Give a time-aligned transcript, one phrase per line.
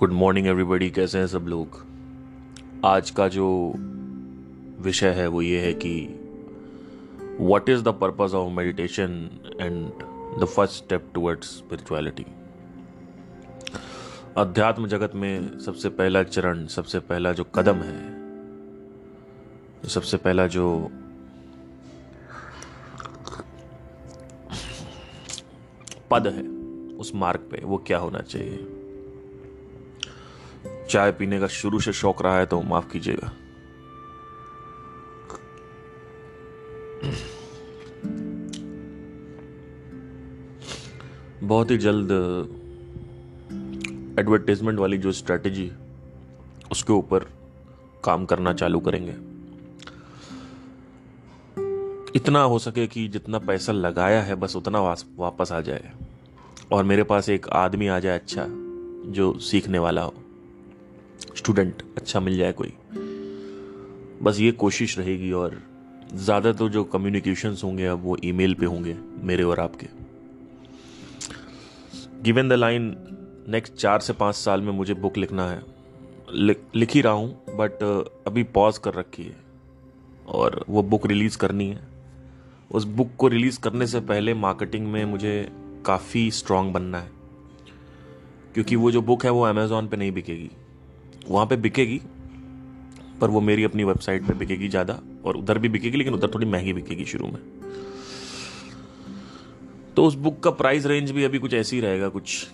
[0.00, 1.86] Good morning everybody कैसे हैं सब लोग?
[2.84, 3.74] आज का जो
[4.80, 6.20] विषय है वो ये है कि
[7.40, 9.30] what is the purpose of meditation
[9.60, 9.90] and
[10.40, 12.26] the first step towards spirituality
[14.36, 18.00] अध्यात्म जगत में सबसे पहला चरण, सबसे पहला जो कदम है,
[19.88, 20.90] सबसे पहला जो
[26.10, 26.48] पद है,
[26.96, 28.79] उस मार्ग पे वो क्या होना चाहिए?
[30.90, 33.32] चाय पीने का शुरू से शौक रहा है तो माफ़ कीजिएगा।
[41.42, 42.10] बहुत ही जल्द
[44.18, 45.70] एडवर्टाइजमेंट वाली जो स्ट्रेटजी
[46.72, 47.24] उसके ऊपर
[48.04, 49.14] काम करना चालू करेंगे।
[52.16, 55.92] इतना हो सके कि जितना पैसा लगाया है, बस उतना वापस आ जाए।
[56.72, 58.46] और मेरे पास एक आदमी आ जाए अच्छा
[59.10, 60.14] जो सीखने वाला हो।
[61.36, 62.72] स्टूडेंट। अच्छा मिल जाए कोई।
[64.22, 65.60] बस ये कोशिश रहेगी और
[66.14, 69.86] ज़्यादा तो जो कम्युनिकेशंस होंगे अब वो ईमेल पे होंगे, मेरे और आपके।
[72.22, 72.94] गिवन द लाइन
[73.48, 75.62] नेक्स्ट चार से पाँच साल में मुझे बुक लिखना है।
[76.74, 77.82] लिख ही रहा हूँ बट
[78.26, 79.36] अभी पॉज कर रखी है।
[80.26, 81.88] और वो बुक रिलीज़ करनी है।
[82.70, 85.48] उस बुक को रिलीज़ करने से पहले मार्केटिंग में मुझे
[85.86, 87.10] काफ़ी स्ट्रांग बनना है।
[88.54, 90.50] क्योंकि वो जो बुक है वो अमेज़ोन पे नहीं बिकेगी।
[91.30, 92.00] वहाँ पे बिकेगी,
[93.20, 96.46] पर वो मेरी अपनी वेबसाइट पे बिकेगी ज़्यादा, और उधर भी बिकेगी, लेकिन उधर थोड़ी
[96.46, 97.40] महँगी बिकेगी शुरू में।
[99.96, 102.46] तो उस बुक का प्राइस रेंज भी अभी कुछ ऐसे रहेगा, कुछ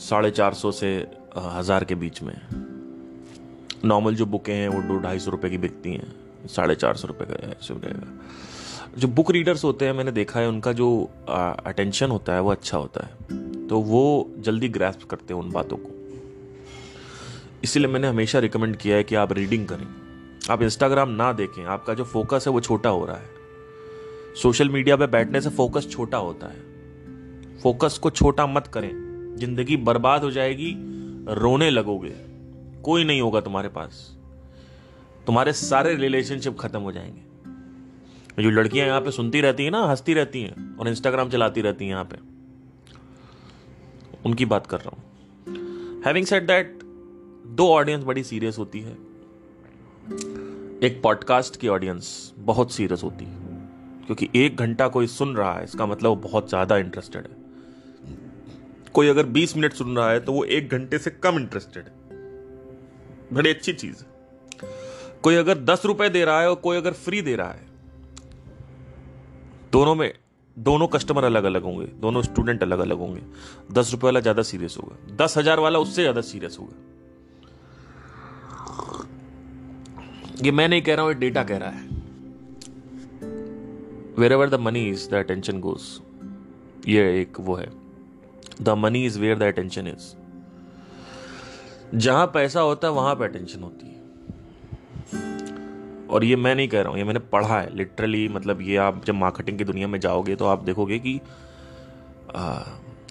[0.00, 0.88] साढ़े चार सौ से
[1.38, 2.34] हज़ार के बीच में।
[3.84, 6.12] नॉर्मल जो बुकें हैं, वो दो ढाई सौ रुपये की बिकती हैं,
[6.46, 10.48] साढ़े चार सौ रुपये का ऐसे रहेगा। जो बुक रीडर्स होते हैं, मैंने देखा है,
[10.48, 10.88] उनका जो
[11.28, 15.76] अटेंशन होता है, वो अच्छा होता है। तो वो जल्दी ग्रैस्प करते हैं उन बातों
[15.76, 16.01] को।
[17.64, 19.86] इसीलिए मैंने हमेशा रिकमेंड किया है कि आप रीडिंग करें।
[20.50, 23.30] आप इंस्टाग्राम ना देखें, आपका जो फोकस है वो छोटा हो रहा है।
[24.42, 26.72] सोशल मीडिया पे बैठने से फोकस छोटा होता है।
[27.58, 28.90] फोकस को छोटा मत करें।
[29.36, 30.74] ज़िंदगी बर्बाद हो जाएगी,
[31.28, 32.14] रोने लगोगे।
[32.82, 34.16] कोई नहीं होगा तुम्हारे पास।
[35.26, 40.14] तुम्हारे सारे रिलेशनशिप खत्म हो जाएँगे। जो लड़कियाँ यहाँ पे सुनती रहती हैं ना, हंसती
[40.14, 42.16] रहती हैं और इंस्टाग्राम चलाती रहती हैं यहाँ पे।
[44.26, 45.02] उनकी बात कर रहा हूँ।
[46.06, 46.81] Having said that
[47.44, 48.92] though audience बड़ी सीरियस होती है।
[50.82, 53.36] एक पॉडकास्ट की ऑडियंस बहुत सीरियस होती है,
[54.06, 57.40] क्योंकि एक घंटा कोई सुन रहा है, इसका मतलब वो बहुत ज़्यादा इंटरेस्टेड है।
[58.94, 61.92] कोई अगर 20 मिनट सुन रहा है तो वो एक घंटे से कम इंटरेस्टेड है।
[63.32, 64.70] बड़ी अच्छी चीज़ है।
[65.22, 67.66] कोई अगर दस रुपए दे रहा है और कोई अगर फ्री दे रहा है,
[69.72, 70.12] दोनों में,
[70.56, 73.20] दोनों कस्टमर अलग अलग होंगे, दोनों स्टूडेंट अलग अलग होंगे।
[73.72, 76.90] दस रुपए वाला ज़्यादा सीरियस होगा, दस हज़ार वाला उससे ज़्यादा सीरियस होगा।
[80.40, 81.88] ये मैं नहीं कह रहा हूँ डेटा कह रहा है।
[84.32, 85.82] Wherever the money is the attention goes
[86.88, 87.68] ये एक वो है।
[88.62, 90.14] The money is where the attention is
[91.96, 94.00] जहाँ पैसा होता है वहाँ पर अटेंशन होती है।
[96.08, 99.04] और ये मैं नहीं कह रहा हूँ ये मैंने पढ़ा है। लिटरली मतलब ये आप
[99.04, 101.20] जब मार्केटिंग की दुनिया में जाओगे तो आप देखोगे कि
[102.36, 102.58] आ,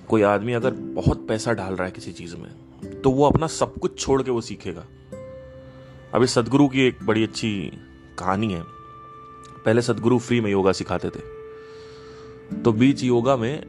[0.10, 3.78] कोई आदमी अगर बहुत पैसा डाल रहा है किसी चीज़ में तो वो अपना सब
[3.78, 4.84] कुछ छोड़ के वो सीखेगा।
[6.14, 7.52] अभी सदगुरु की एक बड़ी अच्छी
[8.20, 8.64] कहानी है।
[9.66, 11.20] पहले सदगुरु फ्री में योगा सिखाते थे।
[12.62, 13.66] तो बीच योगा में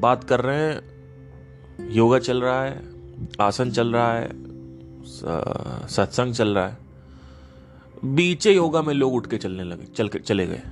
[0.00, 2.82] बात कर रहे हैं, योगा चल रहा है,
[3.40, 4.28] आसन चल रहा है
[5.88, 6.76] सत्संग चल रहा है।
[8.04, 10.62] बीचे योगा में लोग उठ के चलने लगे, चल के, चले गए,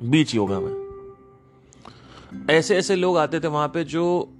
[0.00, 0.74] बीच योगा में।
[2.50, 4.32] ऐसे ऐसे लोग आते थे वहाँ पे जो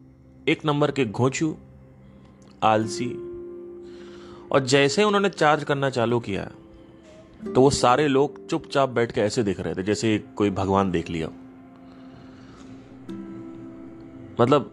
[0.49, 1.55] एक नंबर के घोंचू,
[2.63, 3.15] आलसी
[4.55, 6.51] और जैसे उन्होंने चार्ज करना चालू किया
[7.45, 11.11] तो वो सारे लोग चुपचाप बैठ के ऐसे देख रहे थे, जैसे कोई भगवान देख
[11.11, 11.29] लिया।
[14.41, 14.71] मतलब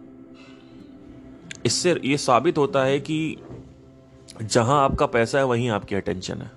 [1.66, 3.36] इससे ये साबित होता है कि
[4.42, 6.50] जहाँ आपका पैसा है, वहीं आपकी अटेंशन है।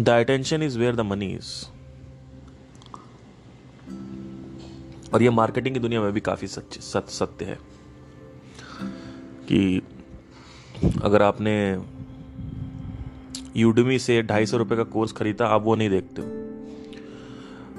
[0.00, 1.52] The attention is where the money is
[5.12, 7.58] और ये मार्केटिंग की दुनिया में भी काफ़ी सच सत्य है
[9.44, 9.82] कि
[11.04, 11.54] अगर आपने
[13.56, 16.28] यूडमी से ढाई सौ रुपये का कोर्स खरीदा, आप वो नहीं देखते हो।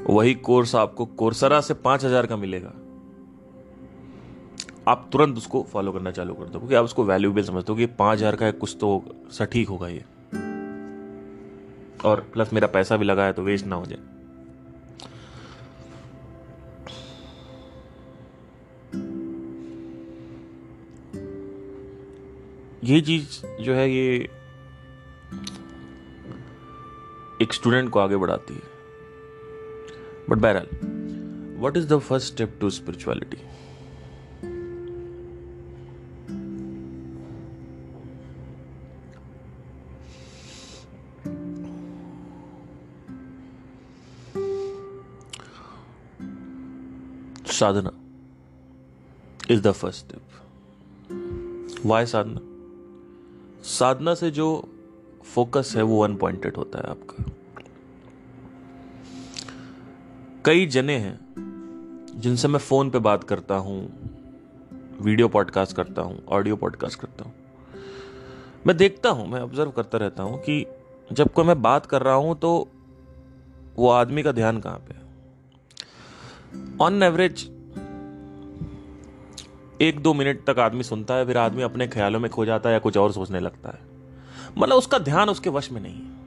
[0.10, 2.74] वही कोर्स आपको कोर्सरा से पाँच हज़ार का मिलेगा।
[4.88, 7.86] आप तुरंत उसको फॉलो करना चालू कर दो क्योंकि आप उसको वैल्यूबल समझते हो कि
[7.86, 10.04] पाँच हज़ार का है कुछ तो सटीक होगा ये।
[12.06, 14.19] और प्लस मेरा पैसा भी लगा है तो वेस्ट ना हो जाए।
[22.90, 24.16] ये चीज़ जो है ये
[27.42, 28.62] एक स्टूडेंट को आगे बढ़ाती है।
[30.30, 30.68] बट बहरहाल
[31.62, 33.38] what is the first step to spirituality
[47.54, 47.92] sadhana
[49.52, 50.22] is the first step
[51.86, 52.49] why sadhana?
[53.70, 54.70] साधना से जो
[55.36, 57.24] फोकस है वो वन पॉइंटेड होता है आपका।
[60.46, 61.20] कई जने हैं
[62.16, 63.78] जिनसे मैं फ़ोन पे बात करता हूँ
[65.02, 67.34] वीडियो पॉडकास्ट करता हूँ ऑडियो पॉडकास्ट करता हूँ।
[68.68, 70.66] मैं देखता हूँ, मैं ऑब्ज़र्व करता रहता हूँ कि
[71.12, 72.68] जब कोई मैं बात कर रहा हूँ तो
[73.76, 75.02] वो आदमी का ध्यान कहाँ पे है?
[76.82, 77.52] ऑन एवरेज
[79.82, 82.74] एक दो मिनट तक आदमी सुनता है, फिर आदमी अपने ख्यालों में खो जाता है
[82.74, 83.80] या कुछ और सोचने लगता है।
[84.58, 86.20] मतलब उसका ध्यान उसके वश में नहीं है।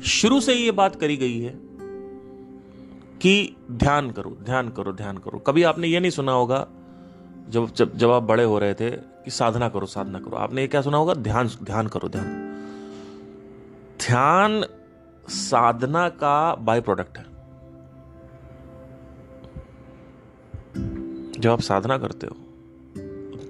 [0.00, 1.54] शुरू से ही ये बात करी गई है
[3.22, 6.66] कि ध्यान करो ध्यान करो ध्यान करो। कभी आपने ये नहीं सुना होगा,
[7.48, 10.68] जब जब जब आप बड़े हो रहे थे कि साधना करो साधना करो। आपने ये
[10.68, 11.14] क्या सुना होगा?
[11.14, 12.26] ध्यान ध्यान करो, ध्यान।
[14.00, 14.64] ध्यान
[15.28, 17.27] साधना का बाय प्रोडक्ट है।
[21.38, 22.36] जब आप साधना करते हो,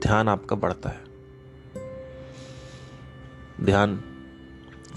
[0.03, 1.05] ध्यान आपका बढ़ता है।
[3.61, 4.01] ध्यान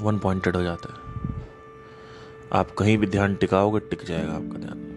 [0.01, 1.01] वन पॉइंटेड हो जाता है।
[2.53, 4.87] आप कहीं भी ध्यान टिकाओगे, टिक जाएगा आपका ध्यान।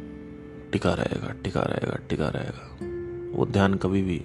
[0.72, 2.76] टिका रहेगा टिका रहेगा टिका रहेगा।
[3.36, 4.18] वो ध्यान कभी भी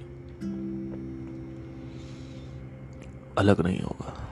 [3.37, 4.29] अलग नहीं होगा।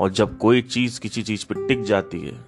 [0.00, 2.44] और जब कोई चीज़ किसी चीज़ पे टिक जाती है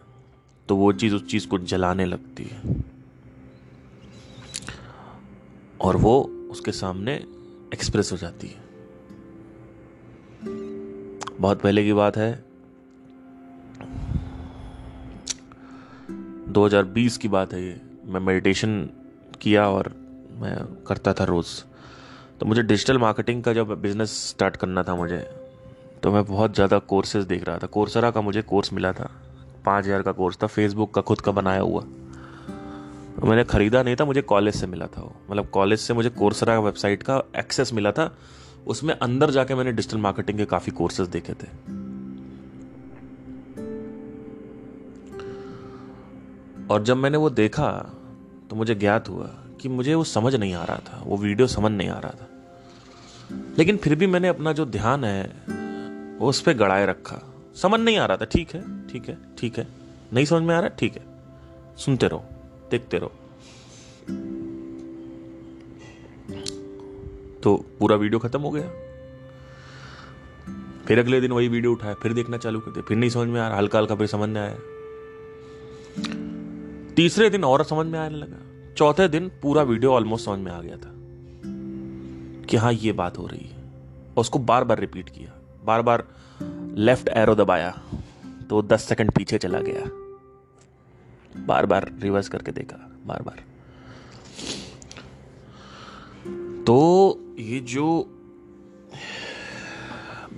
[0.68, 2.88] तो वो चीज़ उस चीज़ को जलाने लगती है।
[5.80, 6.20] और वो
[6.50, 7.14] उसके सामने
[7.74, 8.66] एक्सप्रेस हो जाती है।
[11.40, 12.32] बहुत पहले की बात है।
[16.52, 18.78] 2020 की बात है ये। मैं मेडिटेशन
[19.40, 19.92] किया और
[20.40, 21.62] मैं करता था रोज़।
[22.40, 25.18] तो मुझे डिजिटल मार्केटिंग का जब बिज़नेस स्टार्ट करना था मुझे
[26.02, 29.10] तो मैं बहुत ज़्यादा कोर्सेज देख रहा था। कोर्सरा का मुझे कोर्स मिला था।
[29.66, 31.82] पाँच हज़ार का कोर्स था। फेसबुक का खुद का बनाया हुआ।
[33.24, 36.58] मैंने ख़रीदा नहीं था, मुझे कॉलेज से मिला था वो। मतलब कॉलेज से मुझे कोर्सरा
[36.60, 38.14] वेबसाइट का एक्सेस मिला था।
[38.66, 41.46] उसमें अंदर जाके मैंने डिजिटल मार्केटिंग के काफ़ी कोर्सेज देखे थे।
[46.70, 47.70] और जब मैंने वो देखा
[48.50, 49.26] तो मुझे ज्ञात हुआ
[49.60, 52.28] कि मुझे वो समझ नहीं आ रहा था, वो वीडियो समझ नहीं आ रहा था।
[53.58, 55.22] लेकिन फिर भी मैंने अपना जो ध्यान है
[56.18, 57.20] वो उस पर गड़ाए रखा।
[57.56, 59.66] समझ नहीं आ रहा था, ठीक है ठीक है ठीक है।
[60.12, 61.02] नहीं समझ में आ रहा, ठीक है।
[61.76, 62.24] सुनते रहो।
[62.70, 63.12] देखते रहो।
[67.42, 68.68] तो पूरा वीडियो खत्म हो गया।
[70.86, 73.40] फिर अगले दिन वही वीडियो उठाया, फिर देखना चालू कर दिया। फिर नहीं समझ में
[73.40, 74.58] आ रहा हल्का हल्का फिर समझ में आया।
[76.94, 80.60] तीसरे दिन और समझ में आने लगा। चौथे दिन पूरा वीडियो ऑलमोस्ट समझ में आ
[80.60, 80.92] गया था
[82.44, 83.56] कि हाँ ये बात हो रही है।
[84.08, 86.08] और उसको बार बार रिपीट किया। बार बार
[86.78, 87.82] लेफ़्ट एरो दबाया।
[88.50, 90.07] तो दस सेकंड पीछे चला गया।
[91.46, 92.76] बार बार रिवर्स करके देखा,
[93.06, 93.44] बार बार।
[96.64, 98.14] तो ये जो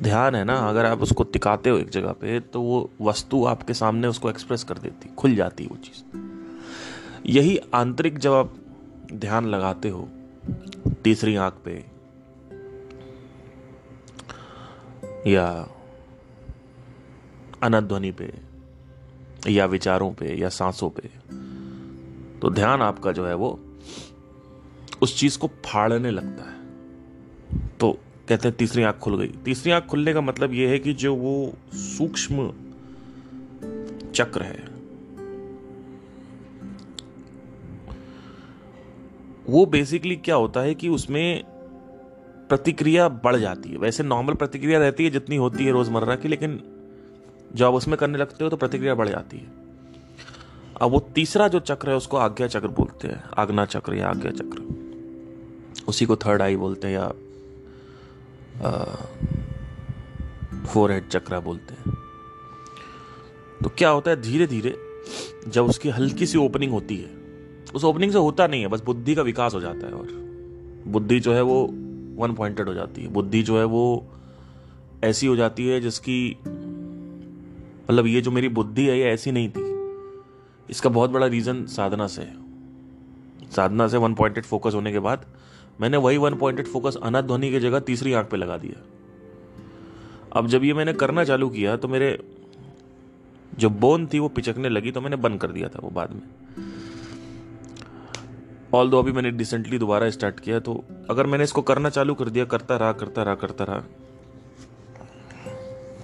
[0.01, 3.75] ध्यान है ना, अगर आप उसको टिकाते हो एक जगह पे तो वो वस्तु आपके
[3.75, 6.03] सामने उसको एक्सप्रेस कर देती, खुल जाती वो चीज़।
[7.27, 8.55] यही आंतरिक जब आप
[9.13, 10.09] ध्यान लगाते हो,
[11.05, 11.85] तीसरी आँख पे,
[15.27, 15.69] या
[17.63, 18.33] अनध्वनि पे
[19.49, 21.09] या विचारों पे, या सांसों पे।
[22.41, 23.59] तो ध्यान आपका जो है वो
[25.03, 26.59] उस चीज़ को फाड़ने लगता है।
[27.81, 27.93] तो
[28.29, 31.15] कहते हैं तीसरी आँख खुल गई। तीसरी आँख खुलने का मतलब यह है कि जो
[31.15, 32.49] वो सूक्ष्म
[34.13, 34.69] चक्र है,
[39.49, 41.45] वो बेसिकली क्या होता है कि उसमें
[42.49, 46.63] प्रतिक्रिया बढ़ जाती है। वैसे नॉर्मल प्रतिक्रिया रहती है जितनी होती है रोज़मर्रा की, लेकिन
[47.55, 49.47] जब आप उसमें करने लगते हो तो प्रतिक्रिया बढ़ जाती है।
[50.81, 54.31] अब वो तीसरा जो चक्र है, उसको आज्ञा चक्र बोलते हैं। आज्ञा चक्र या आज्ञा
[54.31, 54.81] चक्र।
[55.89, 57.09] उसी को थर्ड आई बोलते हैं या
[60.67, 61.97] फोर हेड चक्रा बोलते हैं।
[63.63, 64.77] तो क्या होता है धीरे धीरे
[65.49, 67.11] जब उसकी हल्की सी ओपनिंग होती है,
[67.75, 70.09] उस ओपनिंग से होता नहीं है, बस बुद्धि का विकास हो जाता है और
[70.87, 71.63] बुद्धि जो है वो
[72.17, 74.07] वन पॉइंटेड हो जाती है। बुद्धि जो है वो
[75.05, 76.39] ऐसी हो जाती है जिसकी
[77.91, 79.63] मतलब ये जो मेरी बुद्धि है, ये ऐसी नहीं थी।
[80.71, 82.27] इसका बहुत बड़ा रीजन साधना से
[83.51, 85.25] साधना से वन पॉइंटेड फोकस होने के बाद
[85.81, 88.83] मैंने वही वन पॉइंटेड फोकस अनाथ ध्वनि की जगह तीसरी आँख पे लगा दिया।
[90.33, 92.11] अब जब ये मैंने करना चालू किया तो मेरे
[93.59, 96.23] जो बोन थी वो पिचकने लगी तो मैंने बंद कर दिया था वो बाद में।
[98.75, 102.29] ऑल दो अभी मैंने रिसेंटली दोबारा स्टार्ट किया तो अगर मैंने इसको करना चालू कर
[102.29, 103.83] दिया, करता रहा करता रहा करता रहा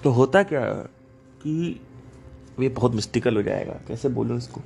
[0.05, 0.63] तो होता क्या?
[1.43, 1.81] कि
[2.61, 4.61] ये बहुत मिस्टिकल हो जाएगा। कैसे बोलूँ इसको?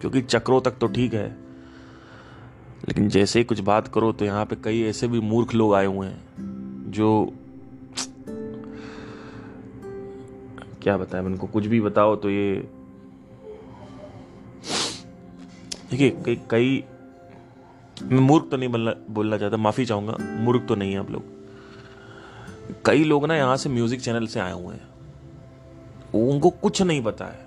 [0.00, 1.28] क्योंकि चक्रों तक तो ठीक है।
[2.88, 5.86] लेकिन जैसे ही कुछ बात करो तो यहाँ पे कई ऐसे भी मूर्ख लोग आए
[5.86, 7.32] हुए हैं, जो
[10.82, 12.54] क्या बताएँ, उनको कुछ भी बताओ तो ये
[15.90, 16.84] देखिए, कई कई,
[18.02, 21.31] मैं मूर्ख तो नहीं बोलना बोलना चाहता, माफ़ी चाहूँगा, मूर्ख तो नहीं है आप लोग।
[22.86, 24.90] कई लोग ना यहाँ से म्यूज़िक चैनल से आए हुए हैं।
[26.22, 27.46] उनको कुछ नहीं पता है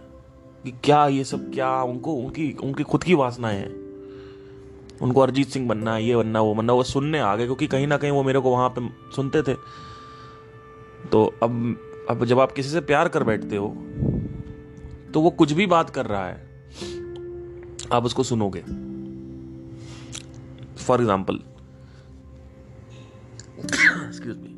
[0.64, 3.74] कि क्या ये सब क्या, उनको, उनकी उनकी खुद की वासनाएँ हैं।
[5.02, 7.88] उनको अरिजीत सिंह बनना है, ये बनना, वो बनना, वो सुनने आ गए, क्योंकि कहीं
[7.88, 9.54] ना कहीं वो मेरे को वहाँ पे सुनते थे।
[11.12, 11.76] तो अब
[12.10, 13.68] अब जब आप किसी से प्यार कर बैठते हो
[15.14, 16.36] तो वो कुछ भी बात कर रहा है,
[17.92, 18.62] आप उसको सुनोगे।
[20.78, 21.40] फॉर एग्ज़ाम्पल
[23.58, 24.55] एक्सक्यूज मी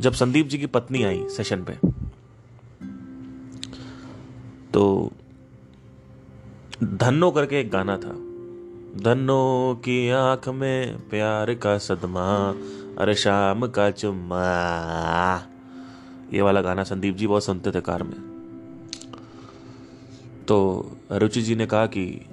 [0.00, 1.72] जब संदीप जी की पत्नी आई सेशन पे
[4.74, 5.12] तो
[6.84, 8.12] धन्नो करके एक गाना था।
[9.02, 12.54] धन्नो की आँख में प्यार का सदमा,
[12.98, 14.42] अरे शाम का चुम्मा।
[16.32, 18.16] ये वाला गाना संदीप जी बहुत सुनते थे कार में।
[20.48, 20.58] तो
[21.12, 22.26] रुचि जी ने कहा कि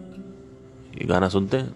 [0.95, 1.75] ये गाना सुनते हैं।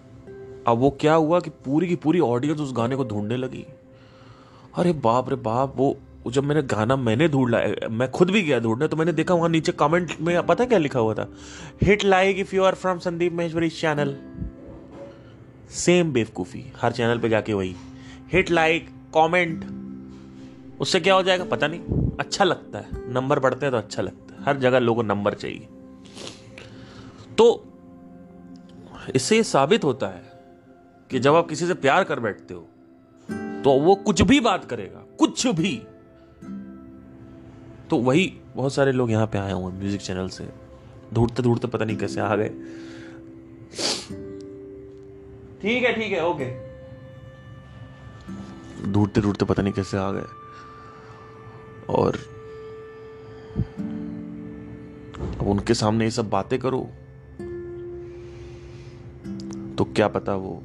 [0.66, 3.66] अब वो क्या हुआ कि पूरी की पूरी ऑडियंस उस गाने को ढूँढने लगी।
[4.74, 5.96] अरे बाप रे बाप, वो
[6.26, 9.48] जब मैंने गाना मैंने ढूंढ लाया मैं खुद भी गया ढूँढने तो मैंने देखा वहाँ
[9.48, 11.28] नीचे कमेंट में पता क्या लिखा हुआ था?
[11.82, 14.16] Hit like if you are from Sandeep Maheshwari channel
[15.70, 17.74] same बेवकूफ़ी, हर चैनल पे जाके वही।
[18.32, 19.64] हिट लाइक कमेंट
[20.80, 21.44] उससे क्या हो जाएगा?
[21.44, 21.80] पता नहीं।
[22.20, 25.34] अच्छा लगता है। नंबर बढ़ते हैं तो अच्छा लगता है। हर जगह लोगों को नंबर
[25.34, 25.68] चाहिए।
[27.38, 27.64] तो
[29.14, 30.22] इससे ये साबित होता है
[31.10, 32.68] कि जब आप किसी से प्यार कर बैठते हो
[33.64, 35.76] तो वो कुछ भी बात करेगा, कुछ भी।
[37.90, 38.26] तो वही
[38.56, 40.48] बहुत सारे लोग यहाँ पे आए हुए म्यूज़िक चैनल से।
[41.14, 42.48] ढूंढते ढूंढते पता नहीं कैसे आ गए।
[45.62, 46.48] ठीक है ठीक है ओके
[48.92, 50.26] ढूंढते ढूंढते पता नहीं कैसे आ गए।
[51.88, 52.16] और
[55.40, 56.80] अब उनके सामने ये सब बातें करो।
[59.78, 60.60] तो क्या पता वो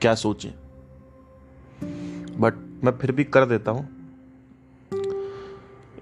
[0.00, 0.50] क्या सोचें।
[2.40, 2.54] बट
[2.84, 3.88] मैं फिर भी कर देता हूँ।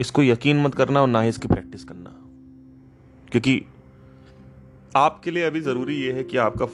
[0.01, 2.11] इसको यकीन मत करना और ना ही इसकी प्रैक्टिस करना।
[3.29, 3.61] क्योंकि
[4.97, 6.67] आपके लिए अभी ज़रूरी यह है कि आपका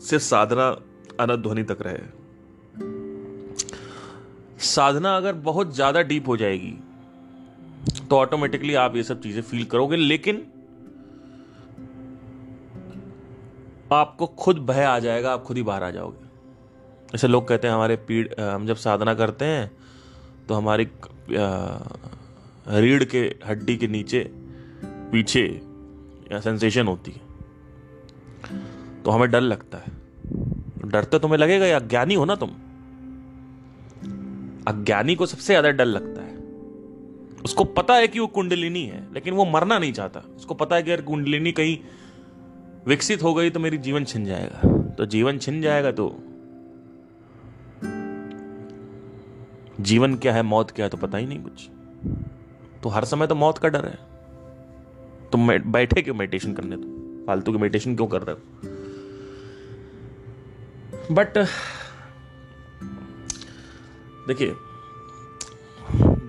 [0.00, 0.68] सिर्फ़ साधना
[1.20, 1.98] अनध्वनि ध्वनि तक रहे।
[4.64, 6.72] साधना अगर बहुत ज़्यादा डीप हो जाएगी
[8.00, 10.36] तो ऑटोमेटिकली आप ये सब चीज़ें फील करोगे, लेकिन
[13.92, 16.29] आपको खुद भय आ जाएगा, आप खुद ही बाहर आ जाओगे।
[17.10, 19.70] जैसे लोग कहते हैं हमारे पीड़ हम जब साधना करते हैं
[20.48, 20.86] तो हमारी
[22.76, 24.20] रीढ़ के हड्डी के नीचे,
[25.12, 25.60] पीछे
[26.34, 27.20] सेंसेशन होती है।
[29.02, 29.92] तो हमें डर लगता है।
[30.84, 32.50] डर तो तुम्हें लगेगा या अज्ञानी हो ना तुम।
[34.68, 36.34] अज्ञानी को सबसे ज़्यादा डर लगता है।
[37.44, 40.82] उसको पता है कि वो कुंडलिनी है, लेकिन वो मरना नहीं चाहता। उसको पता है
[40.82, 41.76] कि अगर कुंडलिनी कहीं
[42.86, 46.08] विकसित हो गई तो मेरी जीवन छिन जाएगा। तो जीवन छिन जाएगा तो
[49.80, 51.68] जीवन क्या है, मौत क्या है तो पता ही नहीं कुछ।
[52.82, 53.98] तो हर समय तो मौत का डर है।
[55.32, 58.40] तुम बैठे क्यों मेडिटेशन करने तुम फालतू की मेडिटेशन क्यों कर रहे हो?
[61.12, 61.38] बट
[64.28, 64.54] देखिए,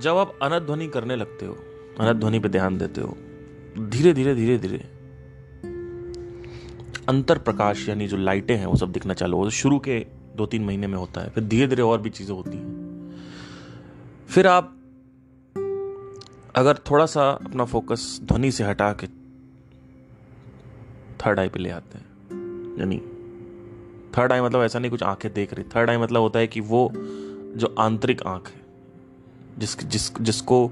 [0.01, 1.57] जब आप अनध्वनि करने लगते हो
[1.99, 3.17] अनध्वनि पे ध्यान देते हो,
[3.79, 4.77] धीरे धीरे धीरे धीरे,
[7.09, 9.99] अंतर प्रकाश, यानी जो लाइटें हैं, वो सब दिखना चालू हो शुरू के
[10.35, 12.80] दो तीन महीने में होता है, फिर धीरे धीरे और भी चीज़ें होती हैं।
[14.31, 14.65] फिर आप
[16.55, 19.07] अगर थोड़ा सा अपना फोकस ध्वनि से हटा के
[21.17, 22.05] थर्ड आई पे ले आते हैं,
[22.79, 22.97] यानी
[24.17, 26.59] थर्ड आई मतलब ऐसा नहीं कुछ आँखें देख रही थर्ड आई मतलब होता है कि
[26.61, 28.61] वो जो आंतरिक आँख है,
[29.57, 30.71] जिस जिस, जिसको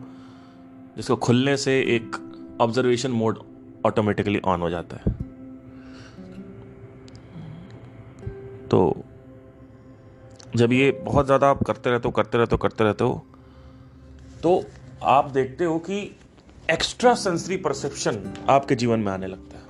[0.95, 2.15] जिसको खुलने से एक
[2.61, 3.39] ऑब्जर्वेशन मोड
[3.85, 5.13] ऑटोमेटिकली ऑन हो जाता है।
[8.67, 9.03] तो
[10.55, 13.25] जब ये बहुत ज़्यादा आप करते रहते हो, करते रहते हो, करते रहते हो
[14.43, 14.65] तो
[15.03, 16.15] आप देखते हो कि
[16.71, 19.63] एक्स्ट्रा सेंसरी परसेप्शन आपके जीवन में आने लगता है।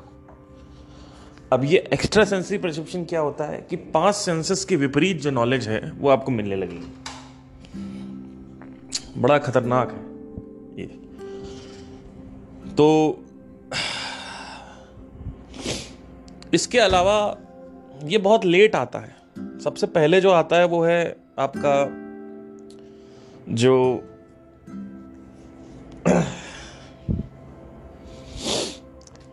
[1.54, 5.68] अब ये एक्स्ट्रा सेंसरी परसेप्शन क्या होता है कि पाँच सेंसेस के विपरीत जो नॉलेज
[5.68, 6.94] है, वो आपको मिलने लगेगी।
[9.18, 10.00] बड़ा खतरनाक है
[10.82, 10.88] ये।
[12.76, 13.20] तो
[16.54, 17.38] इसके अलावा
[18.04, 19.16] ये बहुत लेट आता है।
[19.60, 22.10] सबसे पहले जो आता है, वो है आपका
[23.54, 24.06] जो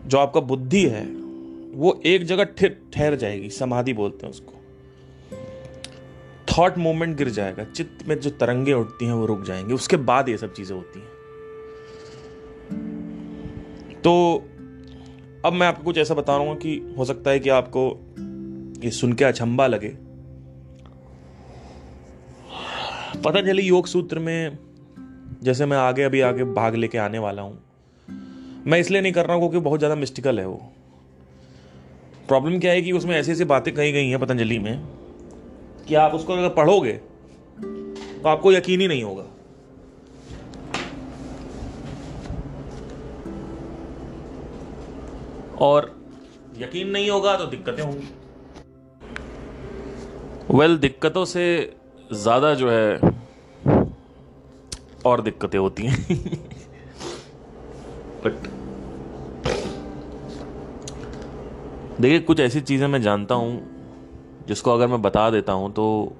[0.07, 1.07] जो आपका बुद्धि है,
[1.75, 4.53] वो एक जगह ठहर जाएगी, समाधि बोलते हैं उसको।
[6.47, 10.29] थॉट मोमेंट गिर जाएगा, चित्त में जो तरंगे उठती हैं, वो रुक जाएँगे, उसके बाद
[10.29, 11.07] ये सब चीज़ें होती हैं।
[14.05, 14.45] तो
[15.45, 18.01] अब मैं आपको कुछ ऐसा बता रहा हूँ कि हो सकता है कि आपको
[18.85, 19.97] ये सुन के अचंबा लगे।
[23.21, 24.59] पतंजलि योग सूत्र में
[25.43, 27.59] जैसे मैं आगे अभी आगे भाग लेके आने वाला हूँ।
[28.67, 30.61] मैं इसलिए नहीं कर रहा हूँ क्योंकि बहुत ज़्यादा मिस्टिकल है वो।
[32.29, 34.79] प्रॉब्लम क्या है कि उसमें ऐसी ऐसी बातें कही गई हैं पतंजलि में
[35.89, 39.25] कि आप उसको अगर पढ़ोगे तो आपको यकीन ही नहीं होगा।
[45.61, 45.95] और
[46.59, 48.09] यकीन नहीं होगा तो दिक्कतें होंगी।
[50.51, 51.45] वेल well, दिक्कतों से
[52.13, 53.16] ज़्यादा जो है
[55.07, 55.97] और दिक्कतें होती हैं।
[58.25, 58.49] बट
[62.01, 63.61] देखिए, कुछ ऐसी चीज़ें मैं जानता हूँ,
[64.49, 66.13] जिसको अगर मैं बता देता हूँ तो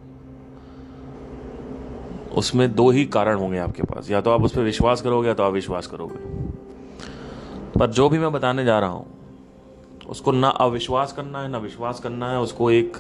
[2.35, 5.35] उसमें दो ही कारण होंगे आपके पास। या तो आप उस पर विश्वास करोगे, या
[5.35, 6.19] तो आप विश्वास करोगे।
[7.79, 9.07] पर जो भी मैं बताने जा रहा हूँ,
[10.09, 12.97] उसको ना अविश्वास करना है, ना विश्वास करना है, उसको एक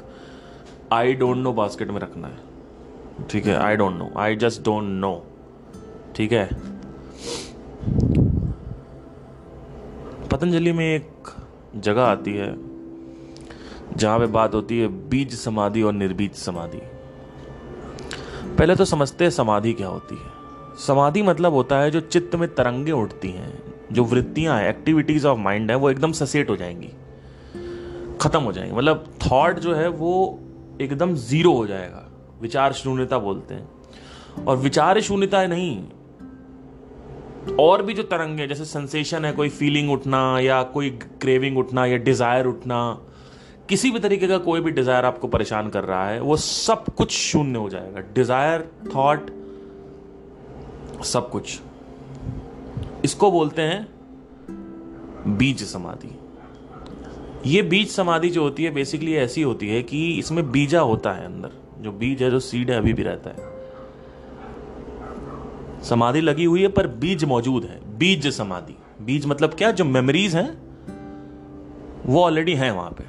[0.92, 3.56] आई डोंट नो बास्केट में रखना है। ठीक है?
[3.56, 5.12] I don't know I just don't know
[6.16, 6.48] ठीक है?
[10.28, 11.10] पतंजलि में एक
[11.76, 12.56] जगह आती है,
[13.96, 16.82] जहाँ पे बात होती है बीज समाधि और निर्बीज समाधि।
[18.58, 20.30] पहले तो समझते हैं समाधि क्या होती है।
[20.86, 25.38] समाधि मतलब होता है जो चित्त में तरंगे उठती हैं, जो वृत्तियाँ हैं एक्टिविटीज़ ऑफ़
[25.38, 26.88] माइंड है, वो एकदम ससेट हो जाएँगी,
[28.20, 30.40] खत्म हो जाएँगी। मतलब थॉट जो है वो
[30.80, 32.08] एकदम ज़ीरो हो जाएगा।
[32.40, 33.68] विचार शून्यता बोलते हैं।
[34.48, 35.84] और विचार शून्यता नहीं
[37.60, 41.96] और भी जो तरंग जैसे सेंसेशन है, कोई फीलिंग उठना या कोई क्रेविंग उठना या
[41.96, 42.98] डिज़ायर उठना,
[43.68, 47.12] किसी भी तरीके का कोई भी डिज़ायर आपको परेशान कर रहा है, वो सब कुछ
[47.12, 49.30] शून्य हो जाएगा। डिज़ायर थॉट
[51.04, 51.60] सब कुछ।
[53.04, 53.86] इसको बोलते हैं
[55.28, 56.18] बीज समाधि।
[57.46, 61.26] ये बीज समाधि जो होती है बेसिकली ऐसी होती है कि इसमें बीजा होता है
[61.26, 63.55] अंदर। जो बीज है, जो सीड है, अभी भी रहता है।
[65.88, 69.70] समाधि लगी हुई है, पर बीज मौजूद है। बीज समाधि। बीज मतलब क्या?
[69.70, 70.50] जो मेमोरीज हैं,
[72.06, 73.04] वो ऑलरेडी है वहाँ पे।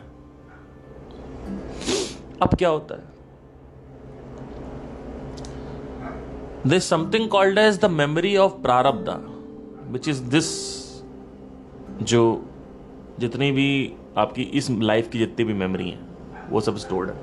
[2.42, 3.16] अब क्या होता है?
[6.68, 9.10] This something called as the memory of प्रारब्ध
[9.92, 10.48] विच इज़ दिस
[12.02, 12.22] जो
[13.20, 16.00] जितनी भी आपकी इस लाइफ की जितनी भी मेमोरी है,
[16.50, 17.16] वो सब स्टोर्ड है।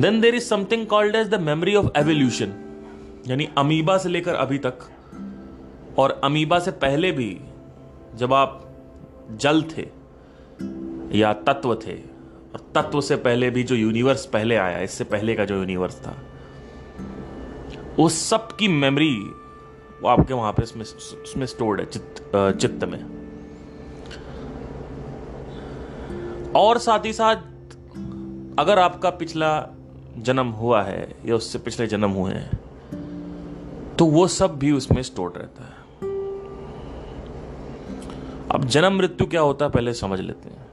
[0.00, 2.52] Then there is something called as the memory of evolution
[3.28, 4.78] यानी अमीबा से लेकर अभी तक,
[5.98, 7.40] और अमीबा से पहले भी
[8.14, 8.64] जब आप
[9.32, 9.86] जल थे,
[11.18, 15.44] या तत्व थे, और तत्व से पहले भी जो यूनिवर्स पहले आया, इससे पहले का
[15.44, 16.16] जो यूनिवर्स था
[17.98, 19.14] उस सब की मेमोरी
[20.02, 23.00] वो आपके वहाँ पे उसमें स्टोर्ड है, चित्त चित्त में।
[26.56, 27.36] और साथ ही साथ,
[28.58, 29.50] अगर आपका पिछला
[30.18, 32.57] जन्म हुआ है, या उससे पिछले जन्म हुए हैं
[33.98, 35.78] तो वो सब भी उसमें स्टोर रहता है।
[38.50, 40.68] अब जन्म मृत्यु क्या होता है, पहले समझ लेते हैं।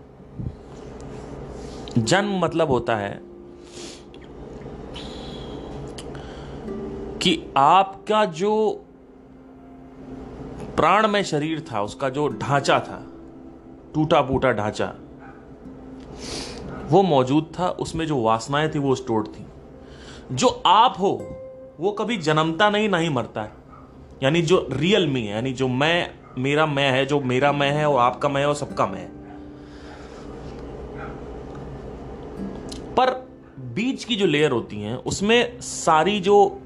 [1.98, 3.22] जन्म मतलब होता है
[7.18, 8.82] कि आपका जो
[10.78, 13.08] प्राण में शरीर था, उसका जो ढांचा था
[13.94, 14.94] टूटा फूटा ढांचा,
[16.90, 19.46] वो मौजूद था, उसमें जो वासनाएँ थी वो स्टोर्ड थी।
[20.32, 21.35] जो आप हो
[21.80, 23.52] वो कभी जन्मता नहीं नहीं मरता है।
[24.24, 27.90] यानी जो रियल मी है, यानी जो मैं, मेरा मैं है, जो मेरा मैं है
[27.90, 29.08] और आपका मैं है और सबका मैं है।
[32.96, 36.62] पर बीच की जो लेयर होती हैं, उसमें सारी जो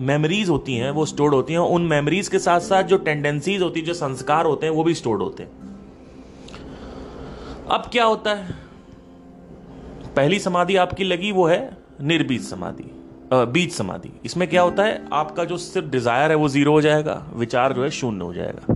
[0.00, 3.80] मेमोरीज होती हैं, वो स्टोर्ड होती हैं उन मेमोरीज के साथ साथ जो टेंडेंसीज होती
[3.80, 5.50] है, जो संस्कार होते हैं, वो भी स्टोर्ड होते हैं।
[7.70, 8.52] अब क्या होता है?
[10.16, 12.97] पहली समाधि आपकी लगी, वो है निर्बीज समाधि।
[13.32, 17.22] बीज समाधि। इसमें क्या होता है, आपका जो सिर्फ़ डिज़ायर है, वो ज़ीरो हो जाएगा,
[17.34, 18.74] विचार जो है शून्य हो जाएगा।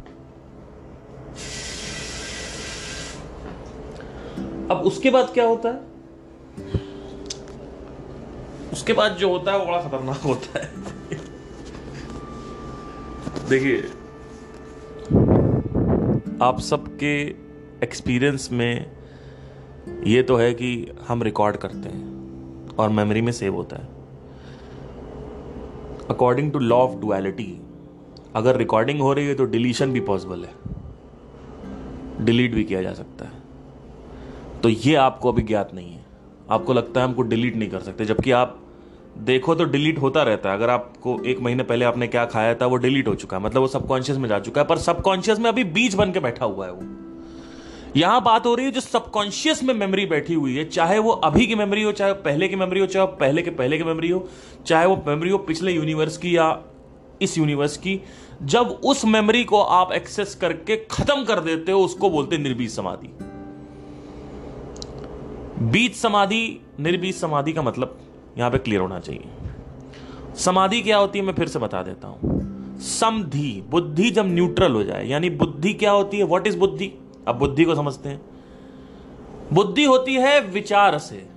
[4.70, 5.80] अब उसके बाद क्या होता है?
[8.72, 10.70] उसके बाद जो होता है, वो बड़ा खतरनाक होता है।
[13.48, 13.80] देखिए,
[16.42, 17.14] आप सबके
[17.82, 18.90] एक्सपीरियंस में
[20.06, 24.01] ये तो है कि हम रिकॉर्ड करते हैं और मेमोरी में सेव होता है।
[26.12, 27.60] According to law of duality
[28.34, 33.24] अगर रिकॉर्डिंग हो रही है तो डिलीशन भी पॉसिबल है। डिलीट भी किया जा सकता
[33.24, 33.40] है।
[34.60, 36.04] तो ये आपको अभी ज्ञात नहीं है।
[36.50, 38.58] आपको लगता है हमको डिलीट नहीं कर सकते, जबकि आप
[39.18, 42.66] देखो तो डिलीट होता रहता है। अगर आपको एक महीने पहले आपने क्या खाया था,
[42.66, 45.48] वो डिलीट हो चुका है। मतलब वो सबकॉन्शियस में जा चुका है, पर सबकॉन्शियस में
[45.50, 47.01] अभी बीज बन के बैठा हुआ है वो।
[47.96, 51.46] यहाँ बात हो रही है जो सबकॉन्शियस में मेमोरी बैठी हुई है, चाहे वो अभी
[51.46, 54.28] की मेमोरी हो, चाहे पहले की मेमोरी हो, चाहे पहले के पहले की मेमोरी हो,
[54.66, 56.62] चाहे वो मेमोरी हो पिछले यूनिवर्स की या
[57.22, 58.00] इस यूनिवर्स की,
[58.42, 63.10] जब उस मेमोरी को आप एक्सेस करके खत्म कर देते हो, उसको बोलते निर्बीज समाधि।
[65.64, 67.98] बीज समाधि, निर्बीज समाधि का मतलब
[68.38, 69.24] यहाँ पे क्लियर होना चाहिए।
[70.36, 74.84] समाधि क्या होती है, मैं फिर से बता देता हूँ। समधि, बुद्धि जब न्यूट्रल हो
[74.84, 76.92] जाए, यानी बुद्धि क्या होती है व्हाट इज़ बुद्धि?
[77.28, 78.20] अब बुद्धि को समझते हैं।
[79.52, 81.28] बुद्धि होती है विचार से।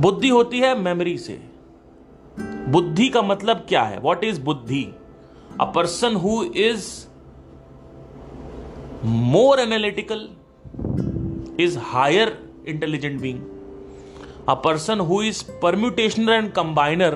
[0.00, 1.42] बुद्धि होती है मेमोरी से।
[2.68, 3.98] बुद्धि का मतलब क्या है?
[3.98, 4.94] वॉट इज़ बुद्धि?
[5.60, 7.06] A person who is
[9.04, 10.28] more analytical
[11.60, 13.40] is higher intelligent being
[14.48, 17.14] a person who is permutationer and combiner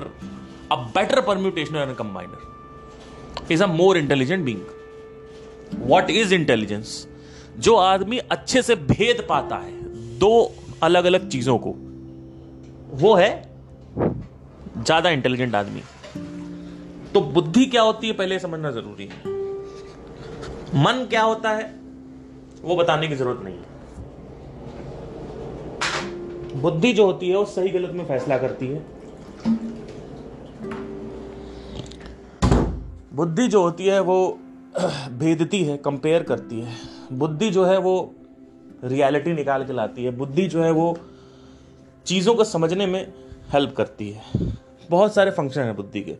[0.71, 4.61] a better permutationer and combiner is a more intelligent being
[5.73, 7.07] What is intelligence
[7.59, 9.71] जो आदमी अच्छे से भेद पाता है,
[10.19, 10.51] दो
[10.83, 11.73] अलग अलग चीज़ों को,
[12.97, 13.29] वो है
[13.97, 15.81] ज़्यादा इंटेलिजेंट आदमी।
[17.13, 19.33] तो बुद्धि क्या होती है पहले समझना ज़रूरी है।
[20.75, 21.73] मन क्या होता है,
[22.63, 23.63] वो बताने की ज़रूरत नहीं है।
[26.61, 28.85] बुद्धि जो होती है, वो सही गलत में फैसला करती है।
[33.13, 34.39] बुद्धि जो होती है, वो
[35.09, 36.75] भेदती है कंपेयर करती है।
[37.13, 38.15] बुद्धि जो है वो
[38.83, 40.97] रियलिटी निकाल के लाती है। बुद्धि जो है वो
[42.05, 43.13] चीज़ों को समझने में
[43.53, 44.21] हेल्प करती है।
[44.89, 46.17] बहुत सारे फ़ंक्शन हैं बुद्धि के।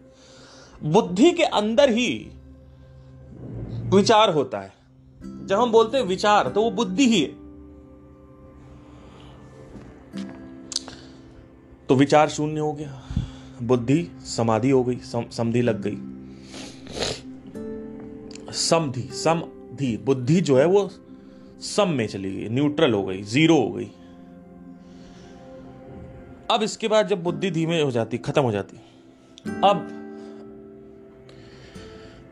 [0.84, 2.32] बुद्धि के अंदर ही
[3.86, 4.74] विचार होता है।
[5.46, 7.46] जब हम बोलते हैं विचार तो वो बुद्धि ही है।
[11.88, 13.02] तो विचार शून्य हो गया।
[13.64, 16.15] बुद्धि समाधि हो गई सम, समधि लग गई।
[18.56, 20.90] समधि समधि, बुद्धि जो है वो
[21.62, 23.92] सम में चली गई न्यूट्रल हो गई ज़ीरो हो गई।
[26.52, 28.78] अब इसके बाद जब बुद्धि धीमे हो जाती, खत्म हो जाती,
[29.64, 29.88] अब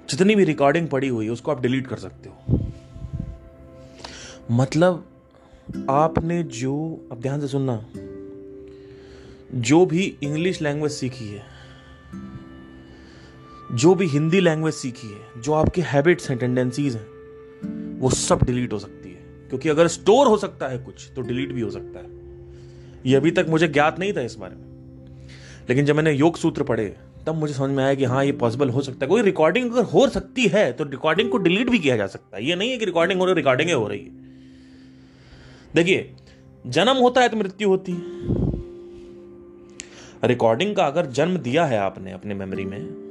[0.10, 2.60] जितनी भी रिकॉर्डिंग पड़ी हुई है, उसको आप डिलीट कर सकते हो।
[4.52, 5.06] मतलब
[5.90, 7.86] आपने जो, अब ध्यान से सुनना,
[9.56, 11.53] जो भी इंग्लिश लैंग्वेज सीखी है
[13.74, 17.08] जो भी हिंदी लैंग्वेज सीखी है, जो आपके हैबिट्स हैं टेंडेंसीज हैं,
[18.00, 19.16] वो सब डिलीट हो सकती है।
[19.50, 22.06] क्योंकि अगर स्टोर हो सकता है कुछ तो डिलीट भी हो सकता है।
[23.06, 24.64] ये अभी तक मुझे ज्ञात नहीं था इस बारे में।
[25.70, 26.96] लेकिन जब मैंने योग सूत्र पढ़े,
[27.28, 29.84] तब मुझे समझ में आया कि हाँ ये पॉसिबल हो सकता है। कोई रिकॉर्डिंग अगर
[29.84, 32.78] हो सकती है तो रिकॉर्डिंग को डिलीट भी किया जा सकता है। ये नहीं है
[32.78, 34.10] कि रिकॉर्डिंग हो रही रिकॉर्डिंग हो रही है।
[35.76, 36.14] देखिए,
[36.68, 38.02] जन्म होता है तो मृत्यु होती है।
[40.24, 43.03] रिकॉर्डिंग का अगर जन्म दिया है आपने अपने मेमोरी में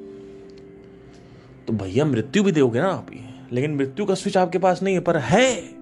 [1.66, 3.20] तो भैया मृत्यु भी दोगे ना आप ही।
[3.52, 5.74] लेकिन मृत्यु का स्विच आपके पास नहीं है, पर है।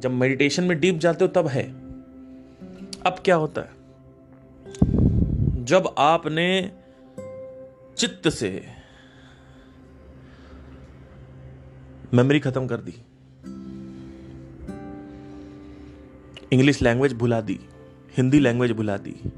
[0.00, 1.72] जब मेडिटेशन में डीप जाते हो, तब है।
[3.06, 3.84] अब क्या होता है?
[5.64, 6.72] जब आपने
[7.98, 8.66] चित्त से
[12.14, 12.94] मेमोरी खत्म कर दी
[16.52, 17.60] इंग्लिश लैंग्वेज भुला दी
[18.16, 19.32] हिंदी लैंग्वेज भुला दी,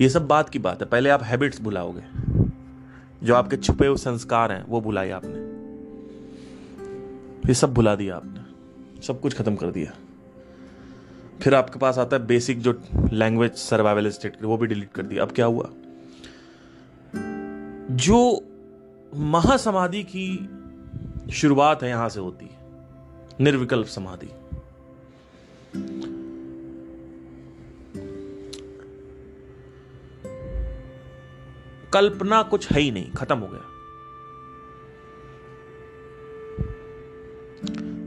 [0.00, 2.02] ये सब बात की बात है। पहले आप हैबिट्स भुलाओगे।
[3.22, 5.50] जो आपके छुपे हुए संस्कार हैं, वो भुलाए आपने।
[7.48, 8.40] ये सब भुला दिया आपने।
[9.02, 9.92] सब कुछ खत्म कर दिया।
[11.42, 15.22] फिर आपके पास आता है बेसिक जो लैंग्वेज सर्वाइवल स्टेट वो भी डिलीट कर दिया।
[15.22, 15.70] अब क्या हुआ?
[17.90, 18.44] जो
[19.16, 20.50] महासमाधि की
[21.32, 22.58] शुरुआत है, यहाँ से होती है।
[23.40, 24.30] निर्विकल्प समाधि।
[31.92, 33.66] कल्पना कुछ है ही नहीं, खत्म हो गया।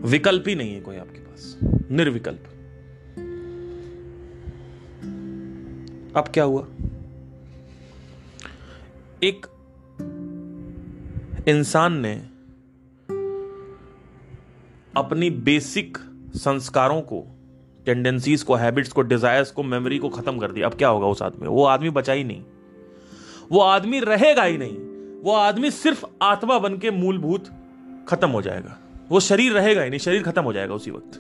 [0.08, 1.60] विकल्प ही नहीं है कोई आपके पास,
[1.92, 2.44] निर्विकल्प।
[6.18, 6.68] अब क्या हुआ?
[9.24, 9.46] एक
[11.48, 12.30] इंसान ने
[14.98, 15.98] अपनी बेसिक
[16.36, 17.28] संस्कारों को
[17.86, 21.22] टेंडेंसीज को हैबिट्स को डिजायर्स को मेमोरी को खत्म कर दिया। अब क्या होगा उस
[21.22, 21.48] आदमी?
[21.48, 22.44] वो आदमी बचा ही नहीं।
[23.54, 24.78] वो आदमी रहेगा ही नहीं।
[25.22, 27.50] वो आदमी सिर्फ़ आत्मा बन के मूलभूत
[28.08, 31.16] खत्म हो जाएगा। वो शरीर रहेगा ही नहीं, शरीर खत्म हो जाएगा उसी वक्त।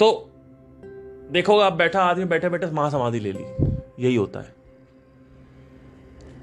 [0.00, 0.30] तो
[1.30, 3.74] देखोगे आप बैठा आदमी, बैठे बैठे महासमाधि ले ली।
[4.04, 4.54] यही होता है।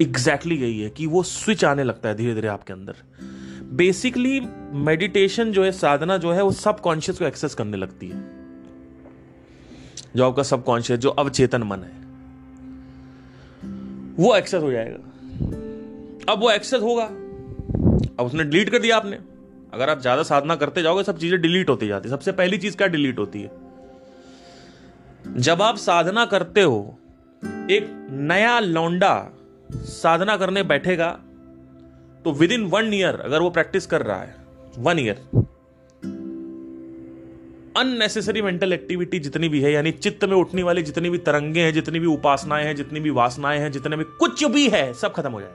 [0.02, 2.94] एग्जैक्टली exactly यही है कि वो स्विच आने लगता है धीरे धीरे आपके अंदर।
[3.64, 4.40] बेसिकली
[4.72, 8.45] मेडिटेशन जो है, साधना जो है, वो सब कॉन्शियस को एक्सेस करने लगती है।
[10.16, 11.94] जो आपका सबकॉन्शियस जो अवचेतन मन है,
[14.16, 19.18] वो एक्सेस हो जाएगा। अब वो एक्सेस होगा। अब उसने डिलीट कर दिया आपने।
[19.74, 22.86] अगर आप ज़्यादा साधना करते जाओगे, सब चीज़ें डिलीट होती जाती सबसे पहली चीज़ क्या
[22.86, 23.50] डिलीट होती है?
[25.38, 26.98] जब आप साधना करते हो,
[27.70, 29.14] एक नया लौंडा
[29.72, 31.10] साधना करने बैठेगा
[32.24, 34.34] तो विद इन वन ईयर अगर वो प्रैक्टिस कर रहा है
[34.78, 35.20] one year
[37.76, 41.72] unnecessary mental activity जितनी भी है, यानी चित्त में उठने वाली जितनी भी तरंगे हैं,
[41.72, 45.30] जितनी भी उपासनाएँ हैं, जितनी भी वासनाएँ हैं, जितने भी कुछ भी है, सब खत्म
[45.30, 45.54] हो जाए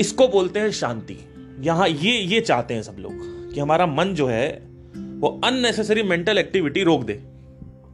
[0.00, 1.16] इसको बोलते हैं शांति।
[1.60, 3.12] यहाँ ये ये चाहते हैं सब लोग
[3.54, 4.48] कि हमारा मन जो है,
[4.96, 7.20] वो अननेसेसरी मेंटल एक्टिविटी रोक दे।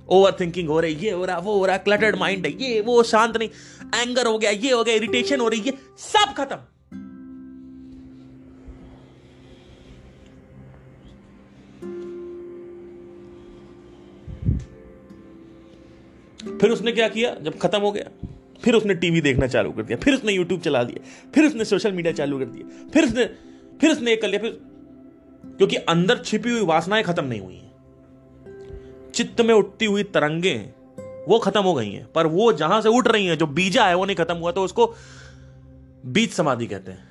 [0.08, 3.02] ओवर थिंकिंग हो रही, ये हो रहा, वो हो रहा क्लटर्ड माइंड है, ये, वो
[3.02, 3.48] शांत नहीं
[4.02, 6.56] एंगर हो गया, ये हो गया इरिटेशन हो रही है सब खत्म।
[16.50, 17.34] फिर उसने क्या किया?
[17.34, 18.10] जब खत्म हो गया,
[18.62, 21.92] फिर उसने टीवी देखना चालू कर दिया, फिर उसने यूट्यूब चला दिया, फिर उसने सोशल
[21.92, 23.24] मीडिया चालू कर दिया, फिर उसने
[23.80, 24.58] फिर उसने एक कर लिया, फिर
[25.58, 30.54] क्योंकि अंदर छिपी हुई वासनाएँ खत्म नहीं हुई हैं। चित्त में उठती हुई तरंगे,
[31.28, 33.94] वो खत्म हो गई हैं, पर वो जहाँ से उठ रही हैं, जो बीजा है,
[33.94, 34.94] वो नहीं खत्म हुआ तो उसको
[36.06, 37.06] बीज समाधि कहते हैं।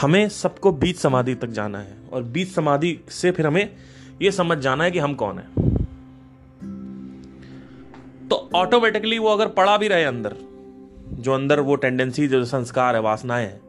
[0.00, 3.76] हमें सबको बीज समाधि तक जाना है, और बीज समाधि से फिर हमें
[4.22, 5.46] यह समझ जाना है कि हम कौन है।
[8.28, 10.36] तो ऑटोमेटिकली वो अगर पड़ा भी रहे अंदर,
[11.12, 13.60] जो अंदर वो टेंडेंसी जो संस्कार है, वासनाएँ हैं,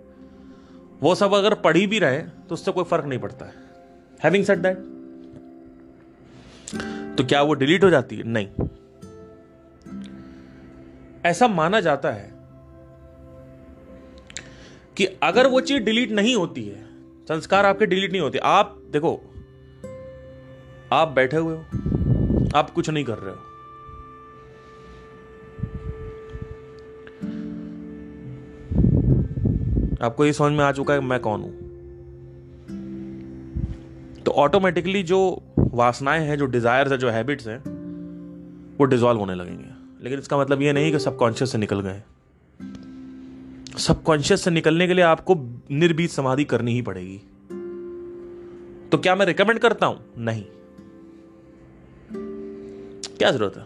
[1.02, 3.54] वो सब अगर पढ़ी भी रहे तो उससे कोई फ़र्क नहीं पड़ता है।
[4.24, 4.78] हैविंग सेड दैट
[7.18, 8.24] तो क्या वो डिलीट हो जाती है?
[8.24, 8.48] नहीं।
[11.26, 12.32] ऐसा माना जाता है
[14.98, 16.86] कि अगर वो चीज़ डिलीट नहीं होती है,
[17.28, 19.22] संस्कार आपके डिलीट नहीं होते। आप देखो
[20.94, 21.66] आप बैठे हुए हो।
[22.56, 23.40] आप कुछ नहीं कर रहे हो।
[30.06, 31.64] आपको ये समझ में आ चुका है मैं कौन हूँ।
[34.24, 37.60] तो ऑटोमेटिकली जो वासनाएँ हैं, जो डिजायर्स है, जो हैबिट्स हैं,
[38.78, 42.02] वो डिजॉल्व होने लगेंगे। लेकिन इसका मतलब ये नहीं कि सबकॉन्शियस से निकल गए।
[43.78, 45.36] सबकॉन्शियस से निकलने के लिए आपको
[45.72, 47.18] निर्बीज समाधि करनी ही पड़ेगी।
[48.90, 50.06] तो क्या मैं रिकमेंड करता हूँ?
[50.18, 50.46] नहीं।
[53.18, 53.64] क्या ज़रूरत है?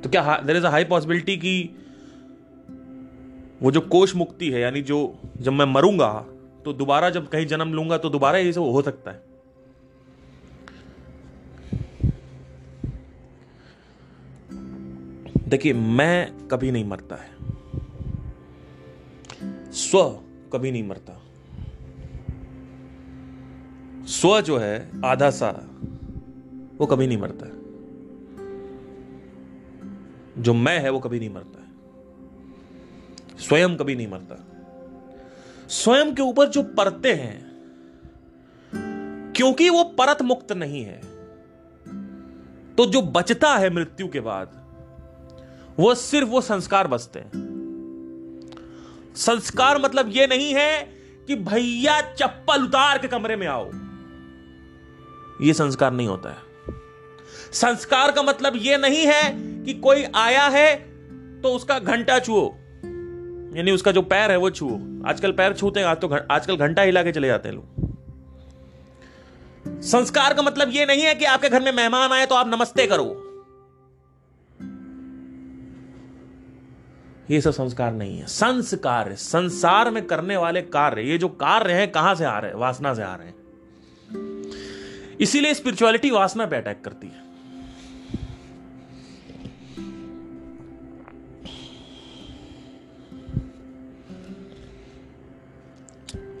[0.00, 1.76] तो क्या there is a high possibility कि
[3.62, 6.12] वो जो कोष मुक्ति है, यानी जो जब मैं मरूँगा
[6.64, 9.22] तो दोबारा जब कहीं जन्म लूँगा तो दोबारा ये सब हो सकता है।
[15.48, 17.30] देखिए, मैं कभी नहीं मरता है।
[19.72, 20.02] स्व
[20.52, 21.19] कभी नहीं मरता।
[24.10, 25.50] स्व जो है, आधा सा,
[26.78, 27.52] वो कभी नहीं मरता है।
[30.42, 31.68] जो मैं है, वो कभी नहीं मरता है।
[33.38, 34.36] स्वयं कभी नहीं मरता।
[35.68, 37.50] स्वयं के ऊपर जो परते हैं,
[39.36, 41.00] क्योंकि वो परत मुक्त नहीं है
[42.76, 44.48] तो जो बचता है मृत्यु के बाद,
[45.78, 47.30] वो सिर्फ़ वो संस्कार बचते हैं।
[49.16, 50.82] संस्कार मतलब ये नहीं है
[51.26, 53.70] कि भैया चप्पल उतार के कमरे में आओ।
[55.42, 56.36] ये संस्कार नहीं होता है।
[57.52, 59.22] संस्कार का मतलब यह नहीं है
[59.64, 60.74] कि कोई आया है
[61.42, 62.44] तो उसका घंटा छुओ।
[63.56, 64.74] यानी उसका जो पैर है वो छुओ।
[65.06, 67.88] आजकल पैर छूते हैं, आज तो आजकल घंटा हिला के चले जाते हैं लोग।
[69.82, 72.86] संस्कार का मतलब यह नहीं है कि आपके घर में मेहमान आए तो आप नमस्ते
[72.86, 73.26] करो।
[77.30, 81.90] ये सब संस्कार नहीं है। संस्कार संसार में करने वाले कार्य, ये जो कार्य हैं,
[81.92, 82.58] कहाँ से आ रहे हैं?
[82.58, 83.34] वासना से आ रहे हैं।
[85.20, 87.30] इसीलिए स्पिरिचुअलिटी वासना पे अटैक करती है।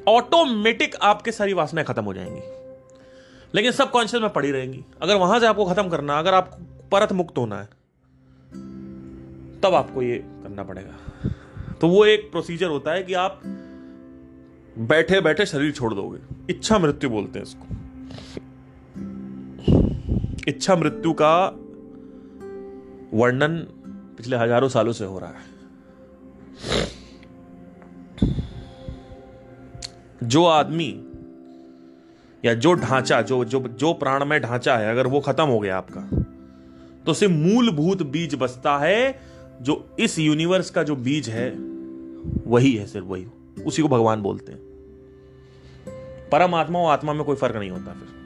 [0.08, 2.40] ऑटोमेटिक आपके सारी वासनाएँ खत्म हो जाएँगी।
[3.54, 7.12] लेकिन सब कॉन्शियस में पड़ी रहेंगी। अगर वहाँ से आपको खत्म करना, अगर आपको परत
[7.12, 7.66] मुक्त होना है,
[9.60, 10.96] तब आपको ये करना पड़ेगा।
[11.80, 13.40] तो वो एक प्रोसीजर होता है कि आप
[14.78, 16.18] बैठे बैठे शरीर छोड़ दोगे।
[16.50, 17.89] इच्छा मृत्यु बोलते हैं इसको।
[20.50, 21.34] इच्छा मृत्यु का
[23.14, 23.56] वर्णन
[24.16, 25.48] पिछले हज़ारों सालों से हो रहा है।
[30.22, 30.88] जो आदमी
[32.44, 35.78] या जो ढांचा, जो जो जो प्राण में ढांचा है, अगर वो खत्म हो गया
[35.78, 36.00] आपका
[37.06, 39.20] तो सिर्फ़ मूलभूत बीज बचता है,
[39.62, 41.50] जो इस यूनिवर्स का जो बीज है,
[42.46, 43.26] वही है, सिर्फ़ वही।
[43.66, 44.60] उसी को भगवान बोलते हैं।
[46.32, 48.19] परम आत्मा और आत्मा में कोई फ़र्क नहीं होता फिर।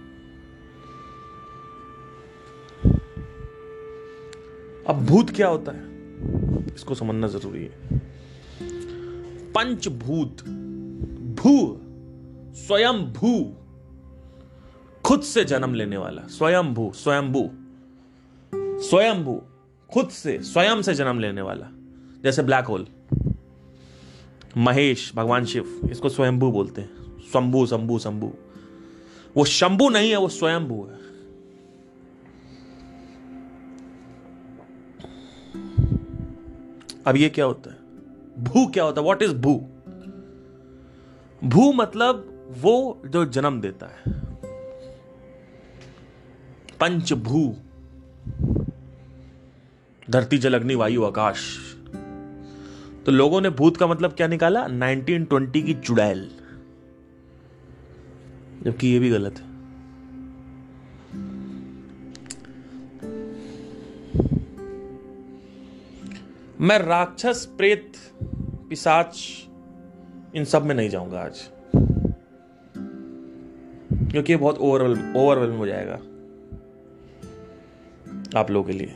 [4.88, 5.82] अब भूत क्या होता है?
[6.74, 7.98] इसको समझना ज़रूरी है।
[9.52, 10.42] पंचभूत।
[11.40, 11.80] भू।
[12.54, 13.54] स्वयं भू।
[15.04, 17.50] खुद से जन्म लेने वाला। स्वयं भू स्वयं भू
[18.54, 19.42] स्वयं भू।
[19.92, 21.66] खुद से, स्वयं से जन्म लेने वाला।
[22.24, 22.86] जैसे ब्लैक होल
[24.56, 26.90] महेश, भगवान शिव, इसको स्वयंभू बोलते हैं।
[27.30, 28.34] स्वंभू, शंभू शंभू।
[29.36, 31.03] वो शंभू नहीं है, वो स्वयंभू है।
[37.06, 37.78] अब ये क्या होता है?
[38.44, 39.06] भू क्या होता है?
[39.06, 39.66] वॉट इज़ भू?
[41.44, 44.02] भू मतलब वो जो जन्म देता है।
[46.80, 47.56] पंचभू।
[50.10, 51.58] धरती जल, अग्नि, वायु, आकाश।
[53.06, 54.66] तो लोगों ने भूत का मतलब क्या निकाला?
[54.66, 56.30] 1920 की चुड़ैल।
[58.62, 59.53] जबकि ये भी गलत है।
[66.64, 67.92] मैं राक्षस, प्रेत,
[68.68, 69.16] पिसाच,
[70.34, 71.40] इन सब में नहीं जाऊँगा आज।
[74.10, 75.94] क्योंकि ये बहुत ओवरवेल ओवरवेलम हो जाएगा
[78.40, 78.94] आप लोगों के लिए।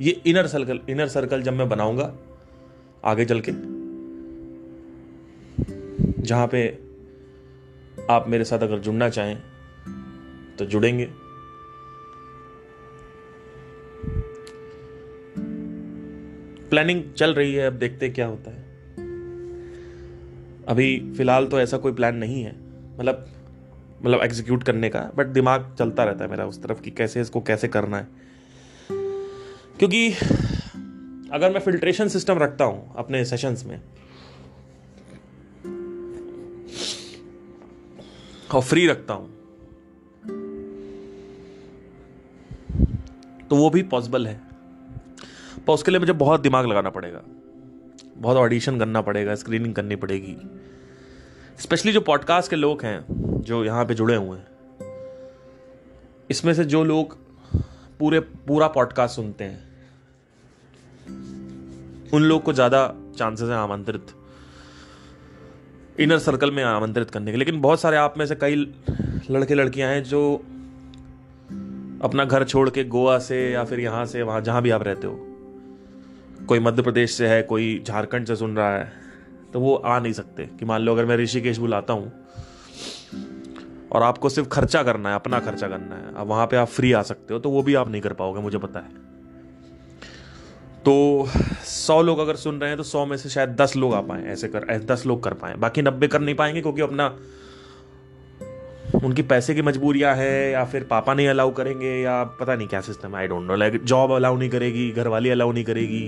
[0.00, 2.12] ये इनर सर्कल इनर सर्कल जब मैं बनाऊँगा,
[3.04, 3.52] आगे चल के,
[6.22, 6.68] जहाँ पे
[8.10, 9.38] आप मेरे साथ अगर जुड़ना चाहें
[10.58, 11.27] तो जुड़ेंगे।
[16.70, 18.66] प्लानिंग चल रही है, अब देखते क्या होता है।
[20.68, 22.54] अभी फ़िलहाल तो ऐसा कोई प्लान नहीं है
[22.98, 23.26] मतलब
[24.02, 27.40] मतलब एग्जीक्यूट करने का बट दिमाग चलता रहता है मेरा उस तरफ़ कि कैसे इसको
[27.40, 28.08] कैसे करना है।
[29.78, 30.10] क्योंकि
[31.32, 33.80] अगर मैं फिल्ट्रेशन सिस्टम रखता हूँ अपने सेशंस में,
[38.54, 39.36] और फ्री रखता हूँ
[43.50, 44.47] तो वो भी पॉसिबल है।
[45.68, 47.22] पर उसके लिए मुझे बहुत दिमाग लगाना पड़ेगा।
[48.16, 50.36] बहुत ऑडिशन करना पड़ेगा स्क्रीनिंग करनी पड़ेगी।
[51.58, 53.04] स्पेशली जो पॉडकास्ट के लोग हैं,
[53.42, 54.46] जो यहाँ पे जुड़े हुए हैं।
[56.30, 57.16] इसमें से जो लोग
[57.98, 59.68] पूरे, पूरा पॉडकास्ट सुनते हैं,
[62.12, 64.06] उन लोग को ज़्यादा चांसेस हैं आमंत्रित
[66.00, 68.56] इनर सर्कल में आमंत्रित करने के लेकिन बहुत सारे आप में से कई
[69.30, 70.34] लड़के लड़कियाँ हैं जो
[72.04, 75.06] अपना घर छोड़ के गोवा से या फिर यहाँ से, वहाँ जहाँ भी आप रहते
[75.06, 75.27] हो।
[76.48, 78.92] कोई मध्य प्रदेश से है, कोई झारखंड से सुन रहा है
[79.52, 82.12] तो वो आ नहीं सकते कि मान लो अगर मैं ऋषिकेश बुलाता हूँ
[83.92, 86.92] और आपको सिर्फ़ खर्चा करना है, अपना खर्चा करना है, अब वहाँ पे आप फ्री
[86.92, 89.06] आ सकते हो तो वो भी आप नहीं कर पाओगे, मुझे पता है।
[90.80, 91.28] तो
[91.66, 94.24] सौ लोग अगर सुन रहे हैं तो सौ में से शायद दस लोग आ पाए,
[94.24, 97.08] ऐसे कर दस लोग कर पाए, बाकी नब्बे कर नहीं पाएँगे क्योंकि अपना
[98.94, 102.80] उनकी पैसे की मजबूरियाँ है, या फिर पापा नहीं अलाउ करेंगे, या पता नहीं क्या
[102.80, 106.04] system I don't know like job allow नहीं करेगी घर वाली अलाउ नहीं करेगी,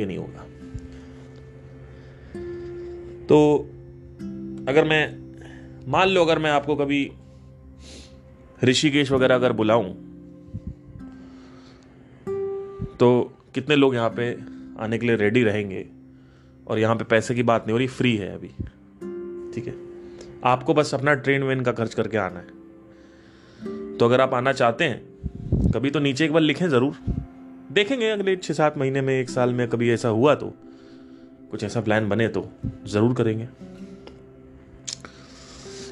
[0.00, 0.46] ये नहीं होगा।
[3.26, 3.68] तो
[4.68, 5.02] अगर मैं,
[5.90, 7.10] मान लो अगर मैं आपको कभी
[8.64, 9.92] ऋषिकेश वगैरह अगर बुलाऊं
[12.96, 14.32] तो कितने लोग यहाँ पे
[14.82, 15.86] आने के लिए रेडी रहेंगे?
[16.66, 18.48] और यहाँ पे पैसे की बात नहीं हो रही फ्री है अभी।
[19.54, 19.91] ठीक है?
[20.44, 24.84] आपको बस अपना ट्रेन वेन का खर्च करके आना है। तो अगर आप आना चाहते
[24.84, 26.96] हैं, कभी तो नीचे एक बार लिखें ज़रूर।
[27.72, 30.52] देखेंगे अगले छः सात महीने में, एक साल में कभी ऐसा हुआ तो
[31.50, 32.48] कुछ ऐसा प्लान बने तो
[32.86, 33.48] ज़रूर करेंगे।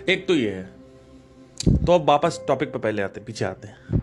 [0.09, 0.69] एक तो ये है
[1.77, 4.03] तो अब वापस टॉपिक पे पहले आते, पीछे आते हैं।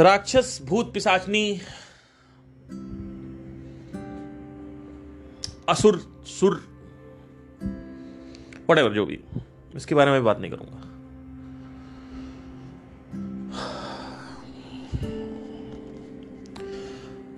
[0.00, 1.60] राक्षस, भूत पिसाचनी
[5.68, 6.62] असुर, सुर
[8.70, 9.20] वट जो भी।
[9.74, 10.84] इसके बारे में बात नहीं करूँगा।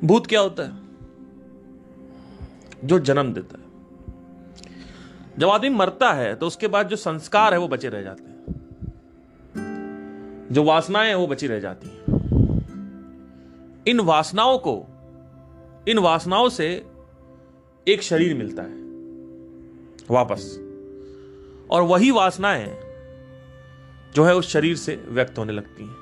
[0.05, 0.72] भूत क्या होता है?
[2.85, 3.70] जो जन्म देता है।
[5.39, 8.41] जब आदमी मरता है तो उसके बाद जो संस्कार है, वो बचे रह जाते हैं।
[10.53, 12.01] जो वासनाएँ हैं, वो बची रह जाती हैं।
[13.87, 14.87] इन वासनाओं को,
[15.89, 16.87] इन वासनाओं से
[17.89, 18.81] एक शरीर मिलता है।
[20.11, 20.70] वापस।
[21.71, 22.81] और वही वासनाएँ
[24.14, 25.97] जो है उस शरीर से व्यक्त होने लगती हैं।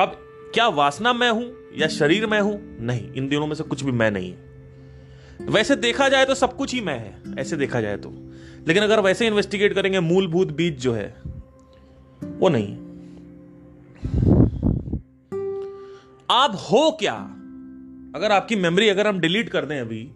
[0.00, 0.12] अब
[0.54, 2.78] क्या वासना मैं हूँ या शरीर मैं हूँ?
[2.80, 4.54] नहीं, इन दिनों में से कुछ भी मैं नहीं है।
[5.40, 8.10] वैसे देखा जाए तो सब कुछ ही मैं है, ऐसे देखा जाए तो।
[8.68, 11.16] लेकिन अगर वैसे इन्वेस्टिगेट करेंगे, मूलभूत बीज जो है,
[12.24, 12.76] वो नहीं।
[16.30, 17.14] आप हो क्या?
[18.16, 20.10] अगर आपकी मेमोरी अगर हम डिलीट कर दें अभी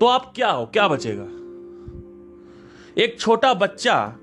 [0.00, 0.66] तो आप क्या हो?
[0.66, 1.35] क्या बचेगा?
[2.98, 4.16] एक छोटा बच्चा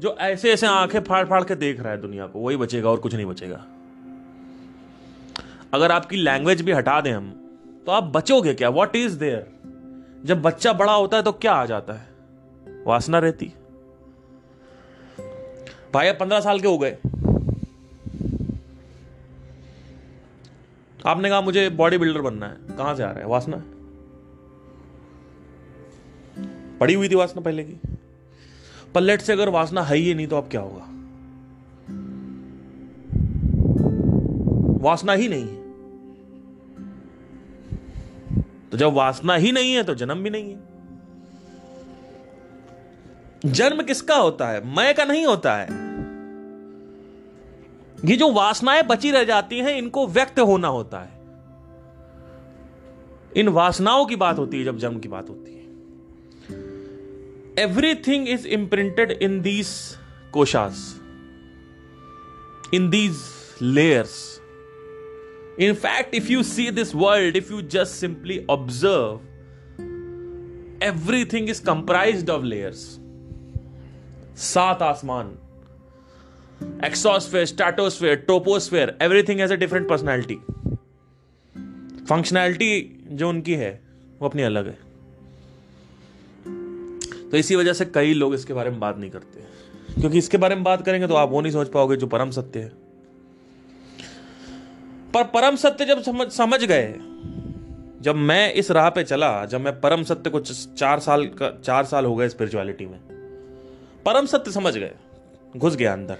[0.00, 3.00] जो ऐसे ऐसे आँखें फाड़ फाड़ के देख रहा है दुनिया को, वही बचेगा और
[3.00, 3.66] कुछ नहीं बचेगा।
[5.74, 7.30] अगर आपकी लैंग्वेज भी हटा दें हम
[7.86, 8.68] तो आप बचोगे क्या?
[8.68, 9.50] वॉट इज़ देयर
[10.24, 12.08] जब बच्चा बड़ा होता है तो क्या आ जाता है?
[12.86, 13.52] वासना रहती।
[15.94, 16.98] भाई, अब पंद्रह साल के हो गए।
[21.06, 23.26] आपने कहा मुझे बॉडी बिल्डर बनना है। कहाँ से आ रहा है?
[23.26, 23.62] वासना?
[26.78, 27.80] पड़ी हुई थी वासना पहले की।
[28.94, 30.86] पल्लेट से अगर वासना है ही नहीं तो अब क्या होगा?
[34.82, 35.60] वासना ही नहीं है।
[38.70, 40.70] तो जब वासना ही नहीं है तो जन्म भी नहीं है।
[43.52, 44.76] जन्म किसका होता है?
[44.76, 45.90] मैं का नहीं होता है।
[48.04, 51.20] ये जो वासनाएँ बची रह जाती हैं, इनको व्यक्त होना होता है।
[53.36, 55.59] इन वासनाओं की बात होती है जब जन्म की बात होती है।
[57.58, 59.66] Everything is imprinted in these
[60.32, 61.00] कोशास
[62.74, 63.16] in these
[63.62, 64.40] layers
[65.60, 69.20] in fact if you see this world if you just simply observe
[70.82, 72.98] everything is comprise of layers
[74.36, 75.38] सात आसमान
[76.84, 80.40] exosphere stratosphere troposphere everything has a different personality
[82.04, 83.82] functionality जो उनकी है,
[84.20, 84.89] वो अपनी अलग है।
[87.30, 89.40] तो इसी वजह से कई लोग इसके बारे में बात नहीं करते
[90.00, 92.60] क्योंकि इसके बारे में बात करेंगे तो आप वो नहीं सोच पाओगे जो परम सत्य
[92.60, 92.72] है।
[95.14, 96.94] पर परम सत्य जब समझ समझ गए,
[98.00, 101.84] जब मैं इस राह पे चला, जब मैं परम सत्य को चार साल का, चार
[101.84, 102.98] साल हो गए स्पिरिचुअलिटी में,
[104.06, 104.92] परम सत्य समझ गए,
[105.56, 106.18] घुस गया अंदर।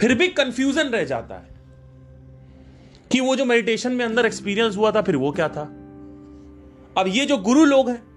[0.00, 1.48] फिर भी कंफ्यूजन रह जाता है
[3.10, 5.62] कि वो जो मेडिटेशन में अंदर एक्सपीरियंस हुआ था, फिर वो क्या था?
[6.98, 8.11] अब ये जो गुरु लोग हैं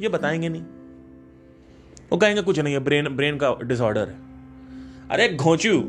[0.00, 0.62] ये बताएँगे नहीं।
[2.12, 4.16] वो कहेंगे, कुछ नहीं है ब्रेन ब्रेन का डिसऑर्डर है।
[5.10, 5.80] अरे घोचू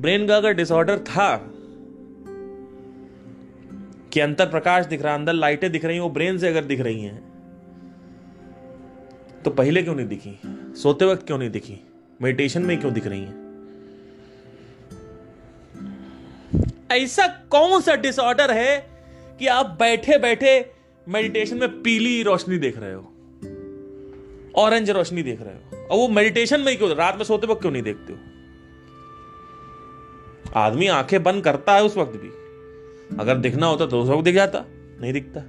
[0.00, 1.36] ब्रेन का अगर डिसऑर्डर था
[4.12, 6.80] कि अंतर प्रकाश दिख रहा, अंदर लाइटें दिख रही हैं, वो ब्रेन से अगर दिख
[6.80, 7.30] रही हैं
[9.44, 10.40] तो पहले क्यों नहीं दिखी?
[10.76, 11.78] सोते वक्त क्यों नहीं दिखी?
[12.22, 13.50] मेडिटेशन में क्यों दिख रही हैं?
[16.92, 18.90] ऐसा कौन सा डिसऑर्डर है
[19.38, 20.72] कि आप बैठे बैठे
[21.10, 23.12] मेडिटेशन में पीली रोशनी देख रहे हो।
[24.56, 26.96] ऑरेंज रोशनी देख रहे हो। और वो मेडिटेशन में ही क्यों?
[26.96, 28.18] रात में सोते वक्त क्यों नहीं देखते हो?
[30.56, 32.28] आदमी आँखें बंद करता है उस वक्त भी।
[33.16, 34.64] अगर दिखना होता तो उस वक्त दिख जाता,
[35.00, 35.40] नहीं दिखता।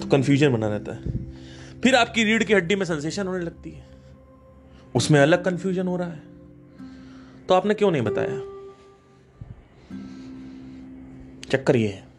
[0.00, 1.02] तो कंफ्यूजन बना रहता है।
[1.80, 3.86] फिर आपकी रीढ़ की हड्डी में सेंसेशन होने लगती है।
[4.94, 6.22] उसमें अलग कंफ्यूजन हो रहा है।
[7.48, 8.38] तो आपने क्यों नहीं बताया?
[11.50, 12.11] चक्कर ये है।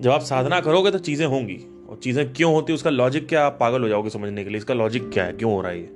[0.00, 3.44] जब आप साधना करोगे तो चीज़ें होंगी। और चीज़ें क्यों होती है, उसका लॉजिक क्या
[3.44, 4.58] आप पागल हो जाओगे समझने के लिए?
[4.58, 5.32] इसका लॉजिक क्या है?
[5.32, 5.90] क्यों हो रहा है ये?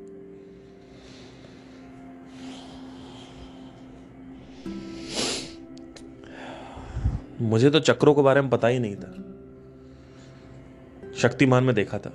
[7.41, 9.13] मुझे तो चक्रों के बारे में पता ही नहीं था।
[11.17, 12.13] शक्तिमान में देखा था।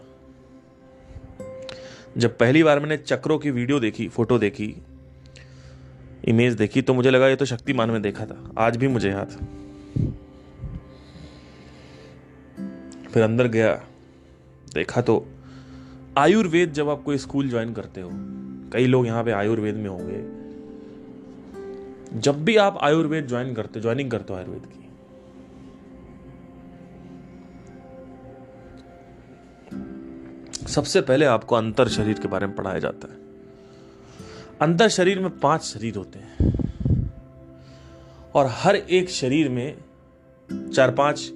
[2.17, 4.75] जब पहली बार मैंने चक्रों की वीडियो देखी, फ़ोटो देखी,
[6.27, 9.31] इमेज देखी तो मुझे लगा ये तो शक्तिमान में देखा था। आज भी मुझे याद
[13.15, 13.73] फिर अंदर गया।
[14.73, 15.13] देखा तो
[16.17, 18.09] आयुर्वेद जब आप कोई स्कूल ज्वाइन करते हो,
[18.73, 20.17] कई लोग यहाँ पे आयुर्वेद में होंगे।
[22.19, 24.83] जब भी आप आयुर्वेद ज्वाइन करते, ज्वाइनिंग करते हो आयुर्वेद की,
[30.67, 33.17] सबसे पहले आपको अंतर शरीर के बारे में पढ़ाया जाता है।
[34.61, 36.51] अंतर शरीर में पाँच शरीर होते हैं
[38.35, 39.77] और हर एक शरीर में
[40.49, 41.31] चार पाँच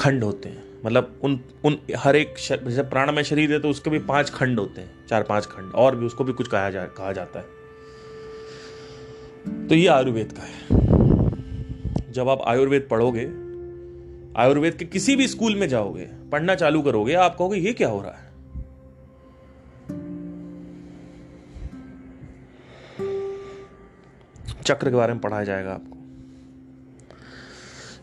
[0.00, 3.98] खंड होते हैं। मतलब उन उन हर एक जैसे प्राणमय शरीर है तो उसके भी
[3.98, 7.12] पाँच खंड होते हैं, चार पाँच खंड, और भी उसको भी कुछ कहा जा, कहा
[7.12, 7.46] जाता है।
[9.68, 13.24] तो ये आयुर्वेद का है। जब आप आयुर्वेद पढ़ोगे,
[14.36, 18.00] आयुर्वेद के किसी भी स्कूल में जाओगे, पढ़ना चालू करोगे, आप कहोगे, ये क्या हो
[18.02, 18.30] रहा है?
[24.62, 26.01] चक्र के बारे में पढ़ाया जाएगा आपको।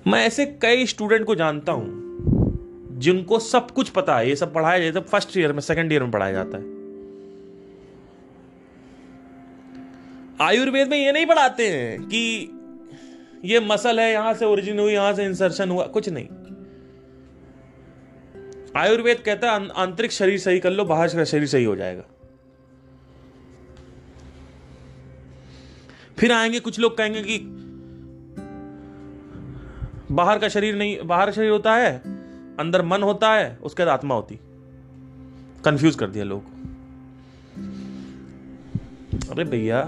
[0.07, 1.87] मैं ऐसे कई स्टूडेंट को जानता हूँ,
[2.99, 6.03] जिनको सब कुछ पता है, ये सब पढ़ाया जाता है फ़र्स्ट ईयर में सेकंड ईयर
[6.03, 6.63] में पढ़ाया जाता है।
[10.41, 12.49] आयुर्वेद में ये नहीं पढ़ाते हैं कि
[13.45, 16.27] ये मसल है, यहाँ से ओरिजिन हुई, यहाँ से इंसर्शन हुआ, कुछ नहीं।
[18.77, 22.03] आयुर्वेद कहता है आंतरिक शरीर सही कर लो, बाहर का शरीर सही हो जाएगा।
[26.19, 27.65] फिर आएँगे, कुछ लोग कहेंगे कि
[30.11, 31.97] बाहर का शरीर नहीं, बाहर शरीर होता है,
[32.59, 34.39] अंदर मन होता है, उसके बाद आत्मा होती।
[35.65, 36.43] कंफ्यूज कर दिया लोग
[39.31, 39.79] अरे भैया,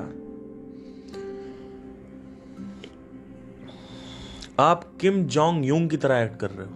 [4.59, 6.73] आप किम जोंग यूंग की तरह एक्ट कर रहे हो?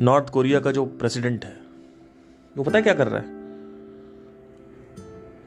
[0.00, 1.56] नॉर्थ कोरिया का जो प्रेसिडेंट है,
[2.56, 3.38] वो पता है क्या कर रहा है?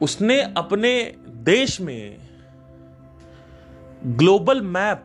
[0.02, 2.18] उसने अपने देश में
[4.06, 5.04] ग्लोबल मैप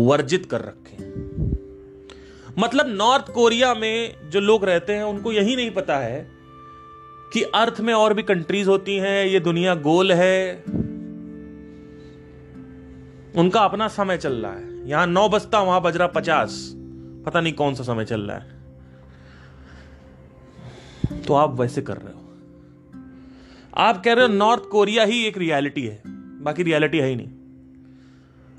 [0.00, 1.20] वर्जित कर रखे
[2.58, 6.30] मतलब नॉर्थ कोरिया में जो लोग रहते हैं, उनको यही नहीं पता है
[7.32, 10.62] कि अर्थ में और भी कंट्रीज़ होती हैं, ये दुनिया गोल है।
[13.36, 16.72] उनका अपना समय चल रहा है। यहाँ नौ बजता, वहाँ बज रहा पचास।
[17.26, 18.60] पता नहीं कौन सा समय चल रहा है।
[21.22, 22.20] तो आप वैसे कर रहे हो।
[23.76, 26.02] आप कह रहे हो नॉर्थ कोरिया ही एक रियलिटी है,
[26.42, 27.39] बाकी रियलिटी है ही नहीं।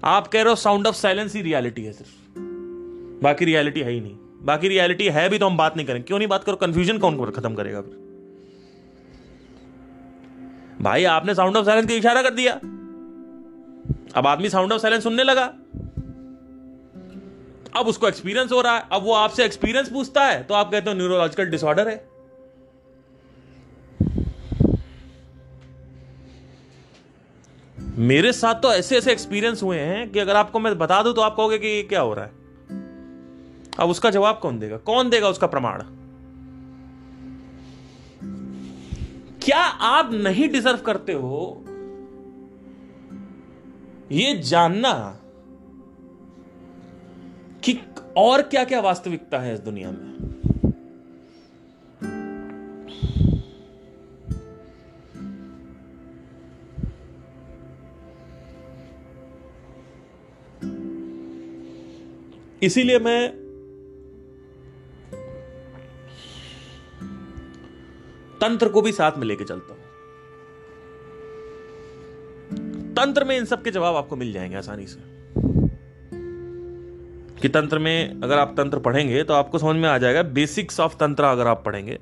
[0.04, 2.12] आप कह रहे हो साउंड ऑफ़ साइलेंस ही रियलिटी है सिर्फ़।
[3.24, 6.18] बाकी रियलिटी है ही नहीं। बाकी रियलिटी है भी तो हम बात नहीं करें क्यों
[6.18, 6.56] नहीं बात करो?
[6.56, 8.02] कंफ्यूजन कौन खत्म करेगा फिर?
[10.82, 12.54] भाई, आपने साउंड ऑफ़ साइलेंस का इशारा कर दिया।
[14.16, 15.46] अब आदमी साउंड ऑफ़ साइलेंस सुनने लगा।
[17.80, 20.90] अब उसको एक्सपीरियंस हो रहा है। अब वो आपसे एक्सपीरियंस पूछता है। तो आप कहते
[20.90, 22.11] हो न्यूरोलॉजिकल डिसऑर्डर है।
[27.98, 31.22] मेरे साथ तो ऐसे ऐसे एक्सपीरियंस हुए हैं कि अगर आपको मैं बता दूँ तो
[31.22, 32.32] आप कहोगे कि ये क्या हो रहा है।
[33.80, 34.78] अब उसका जवाब कौन देगा?
[34.78, 35.82] कौन देगा उसका प्रमाण?
[39.42, 41.66] क्या आप नहीं डिजर्व करते हो
[44.12, 45.20] ये जानना
[47.64, 47.80] कि
[48.18, 50.11] और क्या क्या वास्तविकता है इस दुनिया में?
[62.64, 63.30] इसीलिए मैं
[68.42, 69.82] तंत्र को भी साथ में लेके चलता हूँ।
[72.94, 75.00] तंत्र में इन सब के जवाब आपको मिल जाएँगे आसानी से।
[77.42, 80.96] कि तंत्र में अगर आप तंत्र पढ़ेंगे तो आपको समझ में आ जाएगा बेसिक्स ऑफ़
[80.96, 82.00] तंत्र अगर आप पढ़ेंगे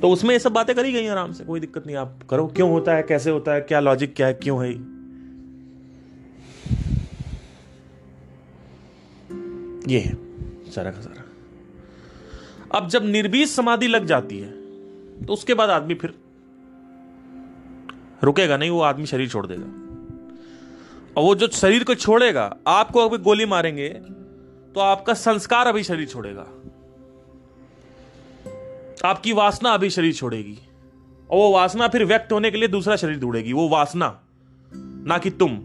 [0.00, 2.70] तो उसमें ये सब बातें करी गई आराम से। कोई दिक्कत नहीं, आप करो। क्यों
[2.70, 3.02] होता है?
[3.02, 3.60] कैसे होता है?
[3.60, 4.34] क्या लॉजिक क्या है?
[4.34, 4.91] क्यों है
[9.88, 10.16] ये है,
[10.70, 14.50] सारा का सारा। अब जब निर्बीज समाधि लग जाती है
[15.24, 16.14] तो उसके बाद आदमी फिर
[18.24, 19.64] रुकेगा नहीं, वो आदमी शरीर छोड़ देगा।
[21.16, 23.88] और वो जो शरीर को छोड़ेगा, आपको अभी गोली मारेंगे
[24.74, 26.46] तो आपका संस्कार अभी शरीर छोड़ेगा।
[29.04, 30.58] आपकी वासना अभी शरीर छोड़ेगी।
[31.30, 34.20] और वो वासना फिर व्यक्त होने के लिए दूसरा शरीर ढूंढेगी, वो वासना।
[35.06, 35.56] ना कि तुम।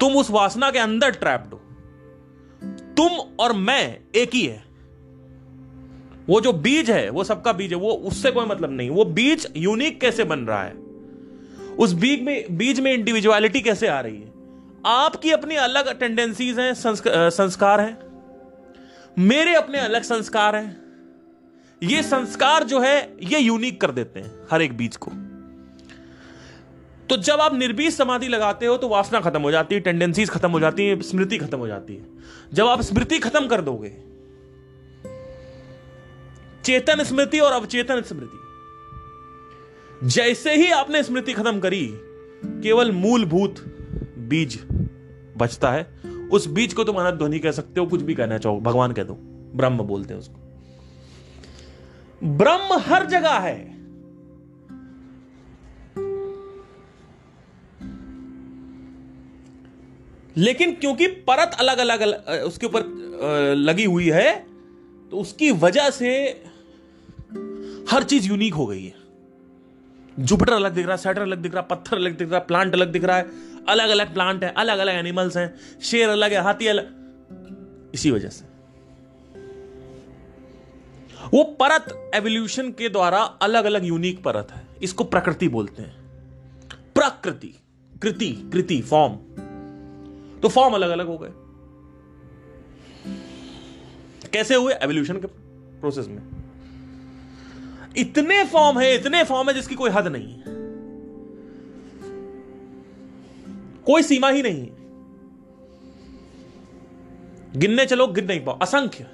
[0.00, 1.59] तुम उस वासना के अंदर ट्रैप्ड हो।
[3.00, 4.62] तुम और मैं एक ही है।
[6.28, 9.46] वो जो बीज है, वो सबका बीज है, वो उससे कोई मतलब नहीं। वो बीज
[9.56, 10.74] यूनिक कैसे बन रहा है?
[11.78, 14.32] उस बीज में बीज में इंडिविजुअलिटी कैसे आ रही है?
[14.86, 16.74] आपकी अपनी अलग टेंडेंसीज हैं
[17.30, 17.98] संस्कार हैं।
[19.18, 20.76] मेरे अपने अलग संस्कार हैं।
[21.82, 25.10] ये संस्कार जो है, ये यूनिक कर देते हैं, हर एक बीज को।
[27.10, 30.50] तो जब आप निर्बीज समाधि लगाते हो तो वासना खत्म हो जाती है टेंडेंसीज खत्म
[30.50, 32.02] हो जाती है, स्मृति खत्म हो जाती है।
[32.54, 33.88] जब आप स्मृति खत्म कर दोगे,
[36.64, 38.38] चेतन स्मृति और अवचेतन स्मृति,
[40.06, 41.86] जैसे ही आपने स्मृति खत्म करी,
[42.44, 43.54] केवल मूलभूत
[44.28, 44.58] बीज
[45.36, 45.86] बचता है।
[46.32, 49.02] उस बीज को तुम अनंत ध्वनि कह सकते हो, कुछ भी कहना चाहो, भगवान कह
[49.02, 49.14] दो,
[49.54, 50.40] ब्रह्म बोलते हैं उसको।
[52.36, 53.69] ब्रह्म हर जगह है।
[60.36, 62.02] लेकिन क्योंकि परत अलग अलग
[62.44, 62.84] उसके ऊपर
[63.56, 64.32] लगी हुई है
[65.12, 66.10] तो उसकी वजह से
[67.90, 68.94] हर चीज़ यूनिक हो गई है।
[70.16, 72.46] जुपिटर अलग दिख रहा है सैटर अलग दिख रहा है पत्थर अलग दिख रहा है
[72.46, 73.26] प्लांट अलग दिख रहा है
[73.68, 78.28] अलग अलग प्लांट है अलग अलग एनिमल्स हैं, शेर अलग है, हाथी अलग, इसी वजह
[78.28, 78.44] से।
[81.32, 85.94] वो परत एवोल्यूशन के द्वारा अलग अलग यूनिक परत है, इसको प्रकृति बोलते हैं।
[86.94, 87.54] प्रकृति,
[87.92, 89.18] कृति कृति फॉर्म
[90.42, 91.30] तो फॉर्म अलग अलग हो गए।
[94.28, 94.74] कैसे हुए?
[94.74, 95.26] एवोल्यूशन के
[95.80, 96.22] प्रोसेस में।
[97.96, 100.44] इतने फॉर्म है, इतने फॉर्म है जिसकी कोई हद नहीं है।
[103.82, 104.80] कोई सीमा ही नहीं है।
[107.56, 109.06] गिनने चलो, गिन नहीं पाओ। असंख्य।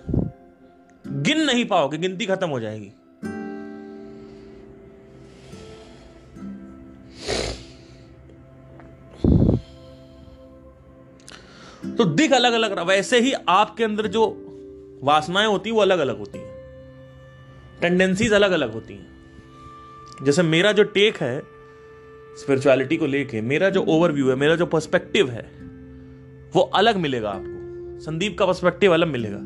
[1.06, 2.92] गिन नहीं पाओगे, गिनती खत्म हो जाएगी।
[11.98, 14.24] तो दिख अलग अलग रहा, वैसे ही आपके अंदर जो
[15.02, 16.54] वासनाएँ होती हैं, वो अलग अलग होती हैं।
[17.80, 21.38] टेंडेंसीज अलग अलग होती हैं। जैसे मेरा जो टेक है
[22.36, 25.42] स्पिरिचुअलिटी को लेके, मेरा जो ओवरव्यू है, मेरा जो पर्सपेक्टिव है,
[26.54, 29.38] वो अलग मिलेगा आपको। संदीप का पर्सपेक्टिव अलग मिलेगा।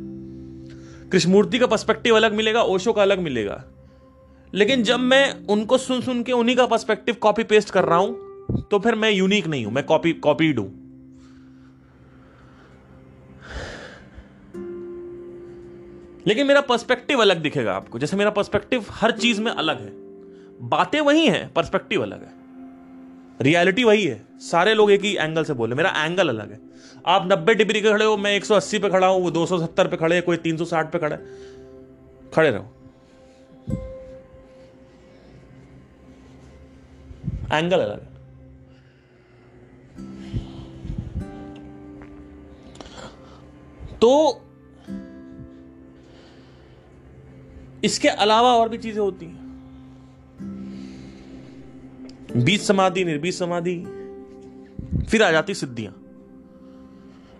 [1.10, 3.64] कृष्णमूर्ति का पर्सपेक्टिव अलग मिलेगा, ओशो का अलग मिलेगा।
[4.54, 8.66] लेकिन जब मैं उनको सुन सुन के उन्हीं का पर्सपेक्टिव कॉपी पेस्ट कर रहा हूँ
[8.70, 10.79] तो फिर मैं यूनिक नहीं हूँ, मैं कॉपी कॉपीड हूँ।
[16.30, 19.90] लेकिन मेरा पर्सपेक्टिव अलग दिखेगा आपको। जैसे मेरा पर्सपेक्टिव हर चीज़ में अलग है।
[20.68, 22.32] बातें वही हैं पर्सपेक्टिव अलग है।
[23.40, 26.60] रियलिटी वही है। सारे लोग एक ही एंगल से बोले मेरा एंगल अलग है।
[27.06, 30.20] आप 90 डिग्री के खड़े हो, मैं 180 पे खड़ा हूँ, वो 270 पे खड़े
[30.20, 31.16] कोई 360 पे खड़ा
[32.34, 32.76] खड़े रहो।
[37.52, 38.10] एंगल अलग है।
[43.98, 44.40] तो
[47.84, 49.48] इसके अलावा और भी चीज़ें होती हैं।
[52.36, 53.76] बीज समाधि, निर्बीज समाधि,
[55.10, 55.92] फिर आ जाती सिद्धियाँ।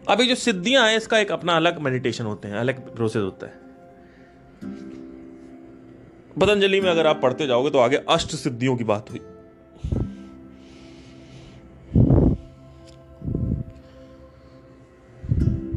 [0.08, 3.58] अभी जो सिद्धियाँ हैं, इसका एक अपना अलग मेडिटेशन होते हैं, अलग प्रोसेस होता है।
[6.40, 9.18] पतंजलि में अगर आप पढ़ते जाओगे तो आगे अष्ट सिद्धियों की बात हुई।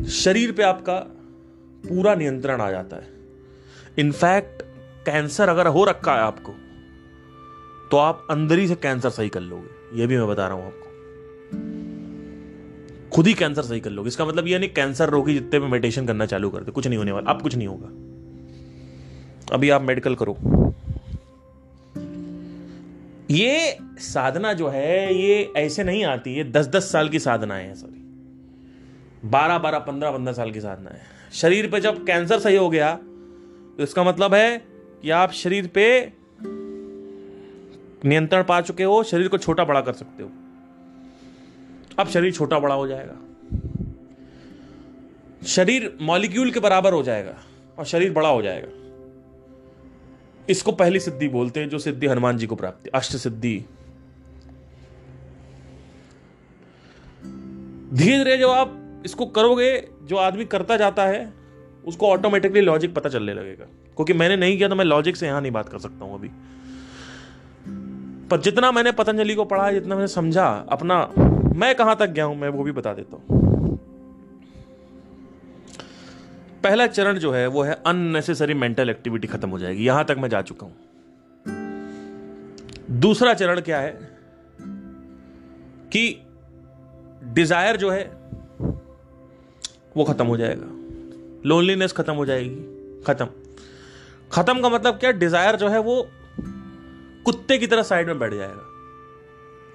[0.09, 0.99] शरीर पे आपका
[1.83, 3.12] पूरा नियंत्रण आ जाता है।
[3.97, 4.61] इनफैक्ट,
[5.05, 6.51] कैंसर अगर हो रखा है आपको
[7.91, 10.65] तो आप अंदर ही से कैंसर सही कर लोगे। ये भी मैं बता रहा हूँ
[10.65, 10.87] आपको।
[13.09, 16.07] खुद ही कैंसर सही कर लोगे। इसका मतलब ये नहीं कैंसर रोगी जितने भी मेडिटेशन
[16.07, 17.87] करना चालू कर दे, कुछ नहीं होने वाला। अब कुछ नहीं होगा।
[19.53, 20.37] अभी आप मेडिकल करो।
[23.31, 27.73] ये साधना जो है, ये ऐसे नहीं आती है। दस दस साल की साधना है
[27.75, 28.01] सॉरी
[29.25, 31.01] बारह बारह पंद्रह पंद्रह साल की साधना है।
[31.33, 32.97] शरीर पे जब कैंसर सही हो गया
[33.77, 34.57] तो इसका मतलब है
[35.01, 36.13] कि आप शरीर पे
[38.05, 40.31] नियंत्रण पा चुके हो, शरीर को छोटा बड़ा कर सकते हो।
[41.99, 43.15] अब शरीर छोटा बड़ा हो जाएगा।
[45.45, 47.37] शरीर मॉलिक्यूल के बराबर हो जाएगा
[47.79, 48.67] और शरीर बड़ा हो जाएगा।
[50.49, 53.65] इसको पहली सिद्धि बोलते हैं, जो सिद्धि हनुमान जी को प्राप्त अष्ट सिद्धि।
[57.93, 61.42] धीरे धीरे जब आप इसको करोगे, जो आदमी करता जाता है
[61.87, 65.41] उसको ऑटोमेटिकली लॉजिक पता चलने लगेगा। क्योंकि मैंने नहीं किया तो मैं लॉजिक से यहाँ
[65.41, 66.29] नहीं बात कर सकता हूँ अभी।
[68.29, 71.09] पर जितना मैंने पतंजलि को पढ़ा, जितना मैंने समझा, अपना,
[71.55, 73.41] मैं कहाँ तक गया हूँ, मैं वो भी बता देता हूँ।
[76.63, 80.29] पहला चरण जो है, वो है अननेसेसरी मेंटल एक्टिविटी खत्म हो जाएगी। यहाँ तक मैं
[80.29, 80.75] जा चुका हूँ।
[82.99, 83.91] दूसरा चरण क्या है
[85.91, 86.21] कि
[87.23, 88.03] डिज़ायर जो है,
[89.97, 90.82] वो खत्म हो जाएगा।
[91.45, 93.27] लोनलीनेस खत्म हो जाएगी। खत्म।
[94.31, 95.11] खत्म का मतलब क्या?
[95.11, 96.07] डिज़ायर जो है वो
[97.25, 98.69] कुत्ते की तरह साइड में बैठ जाएगा।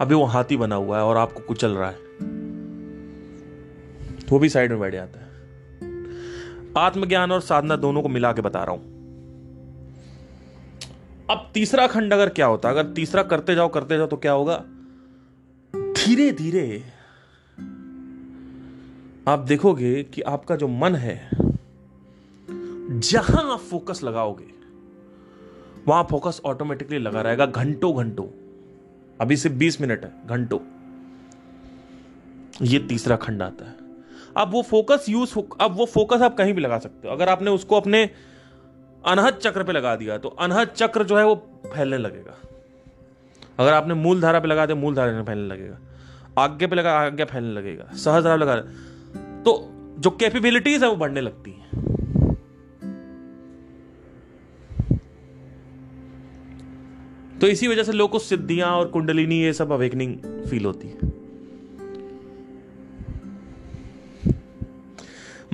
[0.01, 1.97] अभी वो हाथी बना हुआ है और आपको कुचल रहा है।
[4.31, 5.27] वो भी साइड में बैठ जाता है।
[6.79, 8.97] आत्मज्ञान और साधना दोनों को मिला के बता रहा हूँ।
[11.31, 12.71] अब तीसरा खंड अगर क्या होता?
[12.71, 14.57] अगर तीसरा करते जाओ करते जाओ तो क्या होगा?
[15.75, 16.85] धीरे धीरे
[19.29, 21.31] आप देखोगे कि आपका जो मन है
[22.91, 24.45] जहाँ आप फोकस लगाओगे,
[25.89, 28.27] वहाँ फोकस ऑटोमेटिकली लगा रहेगा घंटों घंटों।
[29.21, 30.59] अभी सिर्फ़ बीस मिनट है, घंटों।
[32.63, 33.75] ये तीसरा खंड आता है।
[34.37, 37.51] अब वो फोकस यूज़ अब वो फोकस आप कहीं भी लगा सकते हो। अगर आपने
[37.51, 38.05] उसको अपने
[39.05, 41.35] अनहद चक्र पे लगा दिया तो अनहद चक्र जो है वो
[41.67, 42.37] फैलने लगेगा।
[43.59, 45.79] अगर आपने मूल धारा पे लगा दिया मूल धारा फैलने लगेगा।
[46.39, 48.57] आगे पे लगा, आगे फैलने लगेगा। सहज धारा लगा
[49.43, 51.69] तो जो कैपेबिलिटीज है वो बढ़ने लगती है।
[57.41, 60.15] तो इसी वजह से लोग को सिद्धियाँ और कुंडलिनी ये सब अवेकनिंग
[60.51, 61.17] फील होती है।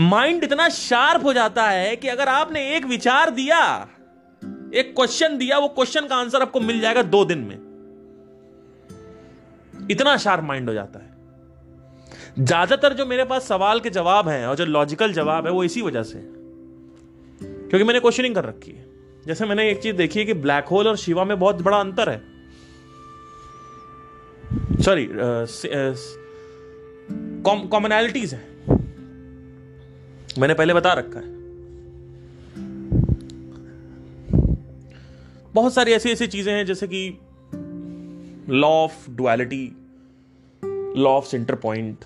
[0.00, 3.88] माइंड इतना शार्प हो जाता है कि अगर आपने एक विचार दिया,
[4.74, 7.58] एक क्वेश्चन दिया, वो क्वेश्चन का आंसर आपको मिल जाएगा दो दिन में।
[9.90, 11.12] इतना शार्प माइंड हो जाता है।
[12.38, 15.82] ज़्यादातर जो मेरे पास सवाल के जवाब हैं और जो लॉजिकल जवाब है, वो इसी
[15.82, 16.18] वजह से
[17.40, 18.93] क्योंकि मैंने क्वेश्चनिंग कर रखी है।
[19.26, 22.08] जैसे मैंने एक चीज़ देखी है कि ब्लैक होल और शिवा में बहुत बड़ा अंतर
[22.10, 22.22] है।
[24.82, 25.08] सॉरी
[27.44, 28.42] कॉमनैलिटीज है।
[30.38, 31.32] मैंने पहले बता रखा है।
[35.54, 37.18] बहुत सारी ऐसी ऐसी चीज़ें हैं जैसे कि
[38.48, 39.76] law of duality
[40.96, 42.04] law of centre point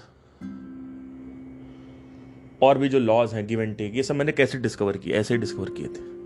[2.62, 5.34] और भी जो लॉज हैं गिव एंड टेक ये सब मैंने कैसे डिस्कवर किए, ऐसे
[5.34, 6.17] ही डिस्कवर किए थे।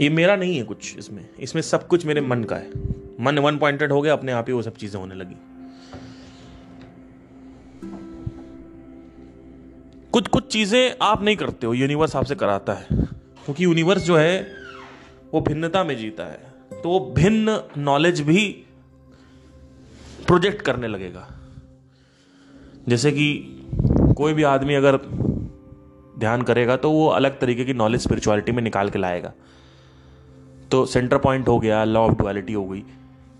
[0.00, 2.70] ये मेरा नहीं है कुछ इसमें। इसमें सब कुछ मेरे मन का है।
[3.20, 5.36] मन वन पॉइंटेड हो गया, अपने आप ही वो सब चीज़ें होने लगी।
[10.12, 12.86] कुछ कुछ चीज़ें आप नहीं करते हो यूनिवर्स आपसे कराता है।
[13.44, 14.56] क्योंकि यूनिवर्स जो है,
[15.34, 18.64] वो भिन्नता में जीता है। तो वो भिन्न नॉलेज भी
[20.26, 21.28] प्रोजेक्ट करने लगेगा।
[22.88, 23.58] जैसे कि
[24.16, 24.96] कोई भी आदमी अगर
[26.18, 29.32] ध्यान करेगा तो वो अलग तरीके की नॉलेज स्पिरिचुअलिटी में निकाल के लाएगा।
[30.72, 32.84] तो सेंटर पॉइंट हो गया लॉ ऑफ़ डुअलिटी हो गई।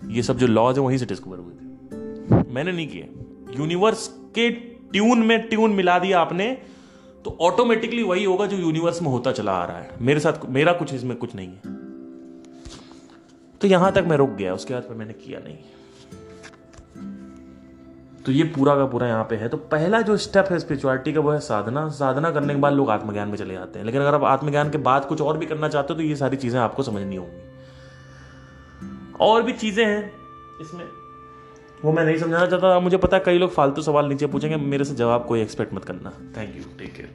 [0.07, 3.09] ये सब जो लॉज है, वहीं से डिस्कवर हुए थे। मैंने नहीं किए।
[3.59, 6.57] यूनिवर्स के ट्यून में ट्यून मिला दिया आपने
[7.25, 10.73] तो ऑटोमेटिकली वही होगा जो यूनिवर्स में होता चला आ रहा है। मेरे साथ, मेरा
[10.73, 11.61] कुछ इसमें कुछ नहीं है।
[13.61, 15.57] तो यहाँ तक मैं रुक गया, उसके बाद मैंने किया नहीं।
[18.25, 21.19] तो ये पूरा का पूरा यहाँ पे है। तो पहला जो स्टेप है स्पिरिचुअलिटी का,
[21.19, 24.13] वो है साधना। साधना करने के बाद लोग आत्मज्ञान में चले जाते हैं। लेकिन अगर
[24.15, 26.83] आप आत्मज्ञान के बाद कुछ और भी करना चाहते हो तो ये सारी चीज़ें आपको
[26.83, 27.41] समझनी होंगी।
[29.21, 30.11] और भी चीज़ें हैं
[30.61, 30.85] इसमें।
[31.85, 34.83] वो मैं नहीं समझाना चाहता। मुझे पता है, कई लोग फालतू सवाल नीचे पूछेंगे। मेरे
[34.83, 37.09] से जवाब कोई एक्सपेक्ट मत करना। Thank you take care